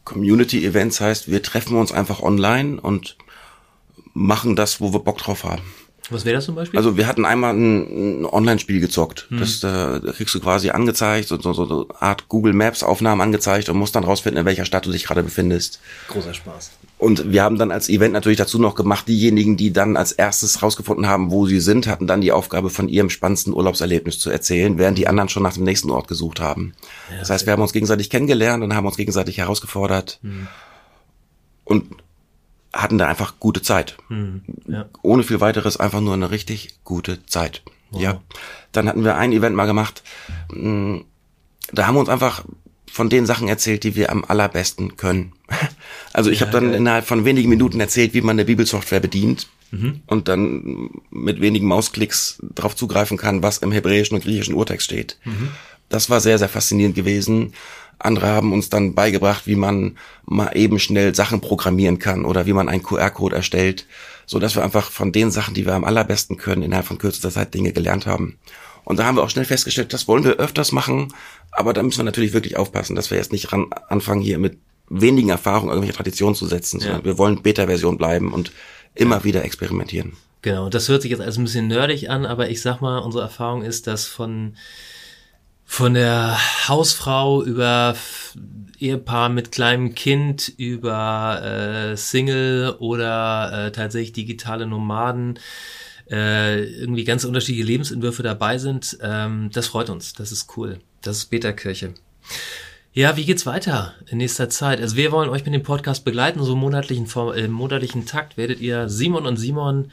Community-Events 0.04 1.00
heißt, 1.00 1.28
wir 1.28 1.42
treffen 1.42 1.76
uns 1.76 1.90
einfach 1.90 2.20
online 2.20 2.80
und 2.80 3.16
machen 4.14 4.54
das, 4.54 4.80
wo 4.80 4.92
wir 4.92 5.00
Bock 5.00 5.18
drauf 5.18 5.42
haben. 5.42 5.64
Was 6.10 6.24
wäre 6.24 6.36
das 6.36 6.44
zum 6.44 6.54
Beispiel? 6.54 6.78
Also 6.78 6.96
wir 6.96 7.06
hatten 7.06 7.24
einmal 7.24 7.54
ein, 7.54 8.20
ein 8.20 8.26
Online-Spiel 8.26 8.80
gezockt. 8.80 9.26
Hm. 9.28 9.40
Das 9.40 9.60
da 9.60 10.00
kriegst 10.16 10.34
du 10.34 10.40
quasi 10.40 10.70
angezeigt, 10.70 11.28
so, 11.28 11.40
so, 11.40 11.52
so 11.52 11.88
eine 11.88 12.00
Art 12.00 12.28
Google 12.28 12.52
Maps 12.52 12.82
Aufnahmen 12.82 13.20
angezeigt 13.20 13.68
und 13.68 13.76
musst 13.76 13.96
dann 13.96 14.04
rausfinden, 14.04 14.40
in 14.40 14.46
welcher 14.46 14.64
Stadt 14.64 14.86
du 14.86 14.92
dich 14.92 15.04
gerade 15.04 15.22
befindest. 15.22 15.80
Großer 16.08 16.34
Spaß. 16.34 16.70
Und 16.98 17.30
wir 17.30 17.42
haben 17.42 17.58
dann 17.58 17.70
als 17.70 17.90
Event 17.90 18.14
natürlich 18.14 18.38
dazu 18.38 18.58
noch 18.58 18.74
gemacht, 18.74 19.06
diejenigen, 19.06 19.56
die 19.58 19.72
dann 19.72 19.96
als 19.98 20.12
erstes 20.12 20.62
rausgefunden 20.62 21.06
haben, 21.06 21.30
wo 21.30 21.46
sie 21.46 21.60
sind, 21.60 21.86
hatten 21.88 22.06
dann 22.06 22.22
die 22.22 22.32
Aufgabe, 22.32 22.70
von 22.70 22.88
ihrem 22.88 23.10
spannendsten 23.10 23.52
Urlaubserlebnis 23.52 24.18
zu 24.18 24.30
erzählen, 24.30 24.78
während 24.78 24.96
die 24.96 25.06
anderen 25.06 25.28
schon 25.28 25.42
nach 25.42 25.52
dem 25.52 25.64
nächsten 25.64 25.90
Ort 25.90 26.08
gesucht 26.08 26.40
haben. 26.40 26.72
Ja, 27.10 27.18
das 27.18 27.28
heißt, 27.28 27.46
wir 27.46 27.52
haben 27.52 27.60
uns 27.60 27.74
gegenseitig 27.74 28.08
kennengelernt 28.08 28.64
und 28.64 28.74
haben 28.74 28.86
uns 28.86 28.96
gegenseitig 28.96 29.38
herausgefordert. 29.38 30.20
Hm. 30.22 30.46
Und 31.64 31.84
hatten 32.82 32.98
da 32.98 33.06
einfach 33.06 33.34
gute 33.40 33.62
Zeit. 33.62 33.96
Hm, 34.08 34.42
ja. 34.66 34.86
Ohne 35.02 35.22
viel 35.22 35.40
weiteres, 35.40 35.78
einfach 35.78 36.00
nur 36.00 36.14
eine 36.14 36.30
richtig 36.30 36.76
gute 36.84 37.24
Zeit. 37.26 37.62
Wow. 37.90 38.02
Ja. 38.02 38.20
Dann 38.72 38.88
hatten 38.88 39.04
wir 39.04 39.16
ein 39.16 39.32
Event 39.32 39.56
mal 39.56 39.66
gemacht. 39.66 40.02
Hm, 40.50 41.04
da 41.72 41.86
haben 41.86 41.94
wir 41.94 42.00
uns 42.00 42.08
einfach 42.08 42.44
von 42.90 43.08
den 43.10 43.26
Sachen 43.26 43.48
erzählt, 43.48 43.84
die 43.84 43.94
wir 43.94 44.10
am 44.10 44.24
allerbesten 44.24 44.96
können. 44.96 45.32
Also 46.12 46.30
ich 46.30 46.40
ja, 46.40 46.46
habe 46.46 46.58
dann 46.58 46.70
geil. 46.70 46.78
innerhalb 46.78 47.06
von 47.06 47.26
wenigen 47.26 47.50
Minuten 47.50 47.78
erzählt, 47.78 48.14
wie 48.14 48.22
man 48.22 48.36
eine 48.36 48.46
Bibelsoftware 48.46 49.00
bedient 49.00 49.48
mhm. 49.70 50.00
und 50.06 50.28
dann 50.28 50.88
mit 51.10 51.42
wenigen 51.42 51.66
Mausklicks 51.66 52.38
darauf 52.54 52.74
zugreifen 52.74 53.18
kann, 53.18 53.42
was 53.42 53.58
im 53.58 53.70
hebräischen 53.70 54.16
und 54.16 54.24
griechischen 54.24 54.54
Urtext 54.54 54.86
steht. 54.86 55.18
Mhm. 55.24 55.50
Das 55.90 56.08
war 56.08 56.20
sehr, 56.20 56.38
sehr 56.38 56.48
faszinierend 56.48 56.96
gewesen. 56.96 57.52
Andere 57.98 58.28
haben 58.28 58.52
uns 58.52 58.68
dann 58.68 58.94
beigebracht, 58.94 59.46
wie 59.46 59.56
man 59.56 59.96
mal 60.24 60.56
eben 60.56 60.78
schnell 60.78 61.14
Sachen 61.14 61.40
programmieren 61.40 61.98
kann 61.98 62.24
oder 62.24 62.46
wie 62.46 62.52
man 62.52 62.68
einen 62.68 62.82
QR-Code 62.82 63.36
erstellt, 63.36 63.86
so 64.26 64.38
dass 64.38 64.54
wir 64.54 64.64
einfach 64.64 64.90
von 64.90 65.12
den 65.12 65.30
Sachen, 65.30 65.54
die 65.54 65.66
wir 65.66 65.74
am 65.74 65.84
allerbesten 65.84 66.36
können, 66.36 66.62
innerhalb 66.62 66.86
von 66.86 66.98
kürzester 66.98 67.30
Zeit 67.30 67.54
Dinge 67.54 67.72
gelernt 67.72 68.06
haben. 68.06 68.38
Und 68.84 68.98
da 68.98 69.04
haben 69.04 69.16
wir 69.16 69.24
auch 69.24 69.30
schnell 69.30 69.44
festgestellt, 69.44 69.92
das 69.92 70.06
wollen 70.06 70.24
wir 70.24 70.34
öfters 70.34 70.72
machen, 70.72 71.12
aber 71.50 71.72
da 71.72 71.82
müssen 71.82 71.98
wir 71.98 72.04
natürlich 72.04 72.32
wirklich 72.32 72.56
aufpassen, 72.56 72.94
dass 72.94 73.10
wir 73.10 73.18
jetzt 73.18 73.32
nicht 73.32 73.52
ran 73.52 73.66
anfangen, 73.88 74.20
hier 74.20 74.38
mit 74.38 74.58
wenigen 74.88 75.30
Erfahrungen 75.30 75.70
irgendwelche 75.70 75.96
Traditionen 75.96 76.36
zu 76.36 76.46
setzen, 76.46 76.80
sondern 76.80 77.00
ja. 77.00 77.04
wir 77.04 77.18
wollen 77.18 77.42
Beta-Version 77.42 77.98
bleiben 77.98 78.32
und 78.32 78.52
immer 78.94 79.18
ja. 79.18 79.24
wieder 79.24 79.44
experimentieren. 79.44 80.12
Genau, 80.42 80.68
das 80.68 80.88
hört 80.88 81.02
sich 81.02 81.10
jetzt 81.10 81.20
alles 81.20 81.38
ein 81.38 81.44
bisschen 81.44 81.66
nerdig 81.66 82.08
an, 82.08 82.24
aber 82.24 82.48
ich 82.48 82.62
sag 82.62 82.80
mal, 82.80 82.98
unsere 82.98 83.24
Erfahrung 83.24 83.62
ist, 83.62 83.88
dass 83.88 84.06
von 84.06 84.56
von 85.66 85.94
der 85.94 86.38
Hausfrau 86.68 87.42
über 87.42 87.96
Ehepaar 88.78 89.28
mit 89.28 89.52
kleinem 89.52 89.94
Kind, 89.94 90.48
über 90.56 91.42
äh, 91.42 91.96
Single 91.96 92.76
oder 92.78 93.66
äh, 93.66 93.72
tatsächlich 93.72 94.12
digitale 94.12 94.66
Nomaden, 94.66 95.38
äh, 96.10 96.62
irgendwie 96.62 97.04
ganz 97.04 97.24
unterschiedliche 97.24 97.66
Lebensentwürfe 97.66 98.22
dabei 98.22 98.58
sind. 98.58 98.96
Ähm, 99.02 99.50
das 99.52 99.66
freut 99.66 99.90
uns, 99.90 100.14
das 100.14 100.32
ist 100.32 100.56
cool. 100.56 100.78
Das 101.02 101.18
ist 101.18 101.26
Beta-Kirche. 101.26 101.94
Ja, 102.96 103.14
wie 103.18 103.26
geht's 103.26 103.44
weiter 103.44 103.92
in 104.08 104.16
nächster 104.16 104.48
Zeit? 104.48 104.80
Also 104.80 104.96
wir 104.96 105.12
wollen 105.12 105.28
euch 105.28 105.44
mit 105.44 105.52
dem 105.52 105.62
Podcast 105.62 106.02
begleiten, 106.02 106.42
so 106.42 106.54
im 106.54 106.60
monatlichen, 106.60 107.06
im 107.34 107.52
monatlichen 107.52 108.06
Takt 108.06 108.38
werdet 108.38 108.58
ihr 108.58 108.88
Simon 108.88 109.26
und 109.26 109.36
Simon 109.36 109.92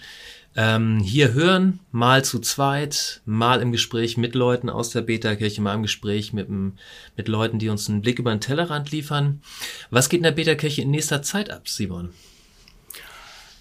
ähm, 0.56 1.02
hier 1.02 1.34
hören, 1.34 1.82
mal 1.92 2.24
zu 2.24 2.40
zweit, 2.40 3.20
mal 3.26 3.62
im 3.62 3.74
Gespräch 3.74 4.16
mit 4.16 4.36
Leuten 4.36 4.70
aus 4.70 4.92
der 4.92 5.02
Beta-Kirche, 5.02 5.60
mal 5.60 5.76
im 5.76 5.82
Gespräch 5.82 6.32
mit, 6.32 6.48
mit 6.50 7.28
Leuten, 7.28 7.60
die 7.60 7.68
uns 7.68 7.90
einen 7.90 8.00
Blick 8.00 8.20
über 8.20 8.34
den 8.34 8.40
Tellerrand 8.40 8.90
liefern. 8.92 9.42
Was 9.90 10.08
geht 10.08 10.20
in 10.20 10.24
der 10.24 10.32
Beta-Kirche 10.32 10.84
in 10.84 10.92
nächster 10.92 11.22
Zeit 11.22 11.50
ab, 11.50 11.68
Simon? 11.68 12.12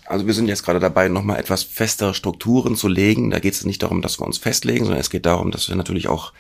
Also 0.06 0.26
wir 0.26 0.34
sind 0.34 0.46
jetzt 0.46 0.62
gerade 0.62 0.78
dabei, 0.78 1.08
nochmal 1.08 1.40
etwas 1.40 1.64
festere 1.64 2.14
Strukturen 2.14 2.76
zu 2.76 2.86
legen. 2.86 3.30
Da 3.30 3.40
geht 3.40 3.54
es 3.54 3.64
nicht 3.64 3.82
darum, 3.82 4.02
dass 4.02 4.20
wir 4.20 4.26
uns 4.26 4.38
festlegen, 4.38 4.84
sondern 4.84 5.00
es 5.00 5.10
geht 5.10 5.26
darum, 5.26 5.50
dass 5.50 5.68
wir 5.68 5.74
natürlich 5.74 6.06
auch 6.06 6.32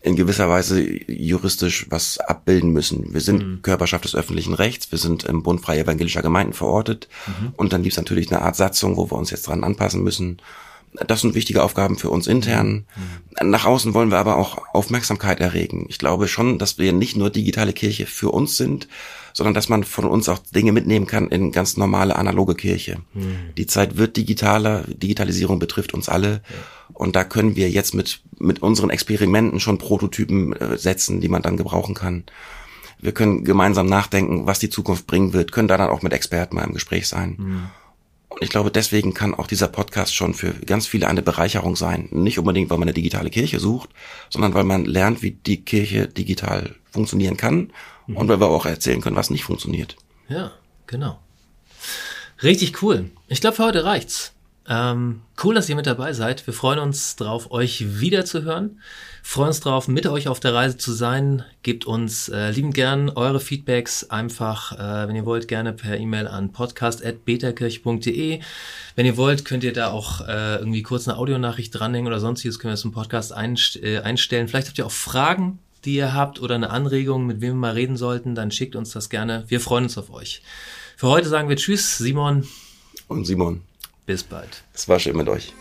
in 0.00 0.16
gewisser 0.16 0.48
Weise 0.48 0.80
juristisch 1.10 1.86
was 1.90 2.18
abbilden 2.18 2.70
müssen. 2.70 3.12
Wir 3.12 3.20
sind 3.20 3.46
mhm. 3.46 3.62
Körperschaft 3.62 4.04
des 4.04 4.14
öffentlichen 4.14 4.54
Rechts, 4.54 4.90
wir 4.92 4.98
sind 4.98 5.24
im 5.24 5.42
Bund 5.42 5.60
Freie 5.60 5.80
Evangelischer 5.80 6.22
Gemeinden 6.22 6.52
verortet 6.52 7.08
mhm. 7.26 7.52
und 7.56 7.72
dann 7.72 7.82
gibt 7.82 7.92
es 7.92 7.98
natürlich 7.98 8.30
eine 8.30 8.42
Art 8.42 8.56
Satzung, 8.56 8.96
wo 8.96 9.10
wir 9.10 9.16
uns 9.16 9.30
jetzt 9.30 9.46
dran 9.46 9.64
anpassen 9.64 10.02
müssen. 10.02 10.40
Das 11.06 11.20
sind 11.20 11.34
wichtige 11.34 11.62
Aufgaben 11.62 11.98
für 11.98 12.10
uns 12.10 12.26
intern. 12.26 12.86
Mhm. 13.40 13.50
Nach 13.50 13.66
außen 13.66 13.94
wollen 13.94 14.10
wir 14.10 14.18
aber 14.18 14.36
auch 14.36 14.58
Aufmerksamkeit 14.72 15.40
erregen. 15.40 15.86
Ich 15.88 15.98
glaube 15.98 16.28
schon, 16.28 16.58
dass 16.58 16.78
wir 16.78 16.92
nicht 16.92 17.16
nur 17.16 17.30
digitale 17.30 17.72
Kirche 17.72 18.06
für 18.06 18.30
uns 18.30 18.56
sind, 18.56 18.88
sondern 19.32 19.54
dass 19.54 19.68
man 19.68 19.84
von 19.84 20.06
uns 20.06 20.28
auch 20.28 20.38
Dinge 20.38 20.72
mitnehmen 20.72 21.06
kann 21.06 21.28
in 21.28 21.52
ganz 21.52 21.76
normale 21.76 22.16
analoge 22.16 22.54
Kirche. 22.54 22.98
Mhm. 23.14 23.54
Die 23.56 23.66
Zeit 23.66 23.96
wird 23.96 24.16
digitaler, 24.16 24.82
Digitalisierung 24.88 25.58
betrifft 25.58 25.94
uns 25.94 26.08
alle. 26.08 26.42
Ja. 26.48 26.56
Und 26.94 27.14
da 27.14 27.22
können 27.22 27.54
wir 27.54 27.70
jetzt 27.70 27.94
mit, 27.94 28.20
mit 28.38 28.62
unseren 28.62 28.90
Experimenten 28.90 29.60
schon 29.60 29.78
Prototypen 29.78 30.54
äh, 30.54 30.76
setzen, 30.78 31.20
die 31.20 31.28
man 31.28 31.42
dann 31.42 31.56
gebrauchen 31.56 31.94
kann. 31.94 32.24
Wir 33.00 33.12
können 33.12 33.44
gemeinsam 33.44 33.86
nachdenken, 33.86 34.46
was 34.46 34.58
die 34.58 34.70
Zukunft 34.70 35.06
bringen 35.06 35.32
wird, 35.32 35.52
können 35.52 35.68
da 35.68 35.76
dann 35.76 35.90
auch 35.90 36.02
mit 36.02 36.12
Experten 36.12 36.56
mal 36.56 36.64
im 36.64 36.74
Gespräch 36.74 37.06
sein. 37.06 37.36
Mhm. 37.38 37.62
Und 38.38 38.44
ich 38.44 38.50
glaube, 38.50 38.70
deswegen 38.70 39.14
kann 39.14 39.34
auch 39.34 39.48
dieser 39.48 39.66
Podcast 39.66 40.14
schon 40.14 40.32
für 40.32 40.52
ganz 40.52 40.86
viele 40.86 41.08
eine 41.08 41.22
Bereicherung 41.22 41.74
sein. 41.74 42.08
Nicht 42.12 42.38
unbedingt, 42.38 42.70
weil 42.70 42.78
man 42.78 42.86
eine 42.86 42.94
digitale 42.94 43.30
Kirche 43.30 43.58
sucht, 43.58 43.90
sondern 44.30 44.54
weil 44.54 44.62
man 44.62 44.84
lernt, 44.84 45.22
wie 45.22 45.32
die 45.32 45.64
Kirche 45.64 46.06
digital 46.06 46.76
funktionieren 46.92 47.36
kann 47.36 47.72
mhm. 48.06 48.16
und 48.16 48.28
weil 48.28 48.40
wir 48.40 48.46
auch 48.46 48.64
erzählen 48.64 49.00
können, 49.00 49.16
was 49.16 49.30
nicht 49.30 49.42
funktioniert. 49.42 49.96
Ja, 50.28 50.52
genau. 50.86 51.18
Richtig 52.40 52.80
cool. 52.80 53.10
Ich 53.26 53.40
glaube, 53.40 53.56
für 53.56 53.64
heute 53.64 53.84
reicht's. 53.84 54.32
Ähm, 54.70 55.22
cool, 55.42 55.54
dass 55.54 55.68
ihr 55.70 55.76
mit 55.76 55.86
dabei 55.86 56.12
seid. 56.12 56.46
Wir 56.46 56.52
freuen 56.52 56.78
uns 56.78 57.16
drauf, 57.16 57.50
euch 57.50 58.00
wiederzuhören. 58.00 58.80
Freuen 59.22 59.48
uns 59.48 59.60
drauf, 59.60 59.88
mit 59.88 60.06
euch 60.06 60.28
auf 60.28 60.40
der 60.40 60.52
Reise 60.52 60.76
zu 60.76 60.92
sein. 60.92 61.42
Gebt 61.62 61.86
uns 61.86 62.28
äh, 62.28 62.50
liebend 62.50 62.74
gern 62.74 63.08
eure 63.08 63.40
Feedbacks 63.40 64.10
einfach, 64.10 64.72
äh, 64.72 65.08
wenn 65.08 65.16
ihr 65.16 65.24
wollt, 65.24 65.48
gerne 65.48 65.72
per 65.72 65.98
E-Mail 65.98 66.28
an 66.28 66.52
podcast.betakirch.de. 66.52 68.40
Wenn 68.94 69.06
ihr 69.06 69.16
wollt, 69.16 69.46
könnt 69.46 69.64
ihr 69.64 69.72
da 69.72 69.90
auch 69.90 70.20
äh, 70.28 70.56
irgendwie 70.56 70.82
kurz 70.82 71.08
eine 71.08 71.16
Audionachricht 71.16 71.74
dranhängen 71.74 72.06
oder 72.06 72.20
sonstiges, 72.20 72.58
können 72.58 72.74
wir 72.74 72.78
zum 72.78 72.92
Podcast 72.92 73.32
einst 73.32 73.82
äh, 73.82 74.00
einstellen. 74.00 74.48
Vielleicht 74.48 74.68
habt 74.68 74.76
ihr 74.76 74.84
auch 74.84 74.92
Fragen, 74.92 75.60
die 75.86 75.94
ihr 75.94 76.12
habt 76.12 76.42
oder 76.42 76.56
eine 76.56 76.68
Anregung, 76.68 77.26
mit 77.26 77.40
wem 77.40 77.54
wir 77.54 77.68
mal 77.68 77.72
reden 77.72 77.96
sollten, 77.96 78.34
dann 78.34 78.50
schickt 78.50 78.76
uns 78.76 78.90
das 78.90 79.08
gerne. 79.08 79.44
Wir 79.48 79.60
freuen 79.60 79.84
uns 79.84 79.96
auf 79.96 80.10
euch. 80.10 80.42
Für 80.96 81.08
heute 81.08 81.30
sagen 81.30 81.48
wir 81.48 81.56
Tschüss, 81.56 81.96
Simon. 81.96 82.46
Und 83.06 83.24
Simon. 83.24 83.67
Bis 84.08 84.22
bald. 84.22 84.62
Es 84.72 84.88
war 84.88 84.98
schön 84.98 85.18
mit 85.18 85.28
euch. 85.28 85.52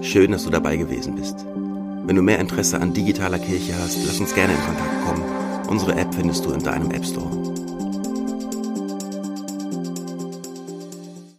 Schön, 0.00 0.32
dass 0.32 0.44
du 0.44 0.50
dabei 0.50 0.78
gewesen 0.78 1.14
bist. 1.14 1.44
Wenn 2.06 2.16
du 2.16 2.22
mehr 2.22 2.38
Interesse 2.38 2.80
an 2.80 2.94
digitaler 2.94 3.38
Kirche 3.38 3.74
hast, 3.78 3.98
lass 4.06 4.18
uns 4.18 4.34
gerne 4.34 4.54
in 4.54 4.60
Kontakt 4.60 5.04
kommen. 5.04 5.22
Unsere 5.68 5.94
App 5.96 6.14
findest 6.14 6.46
du 6.46 6.52
in 6.52 6.64
deinem 6.64 6.90
App 6.90 7.04
Store. 7.04 7.39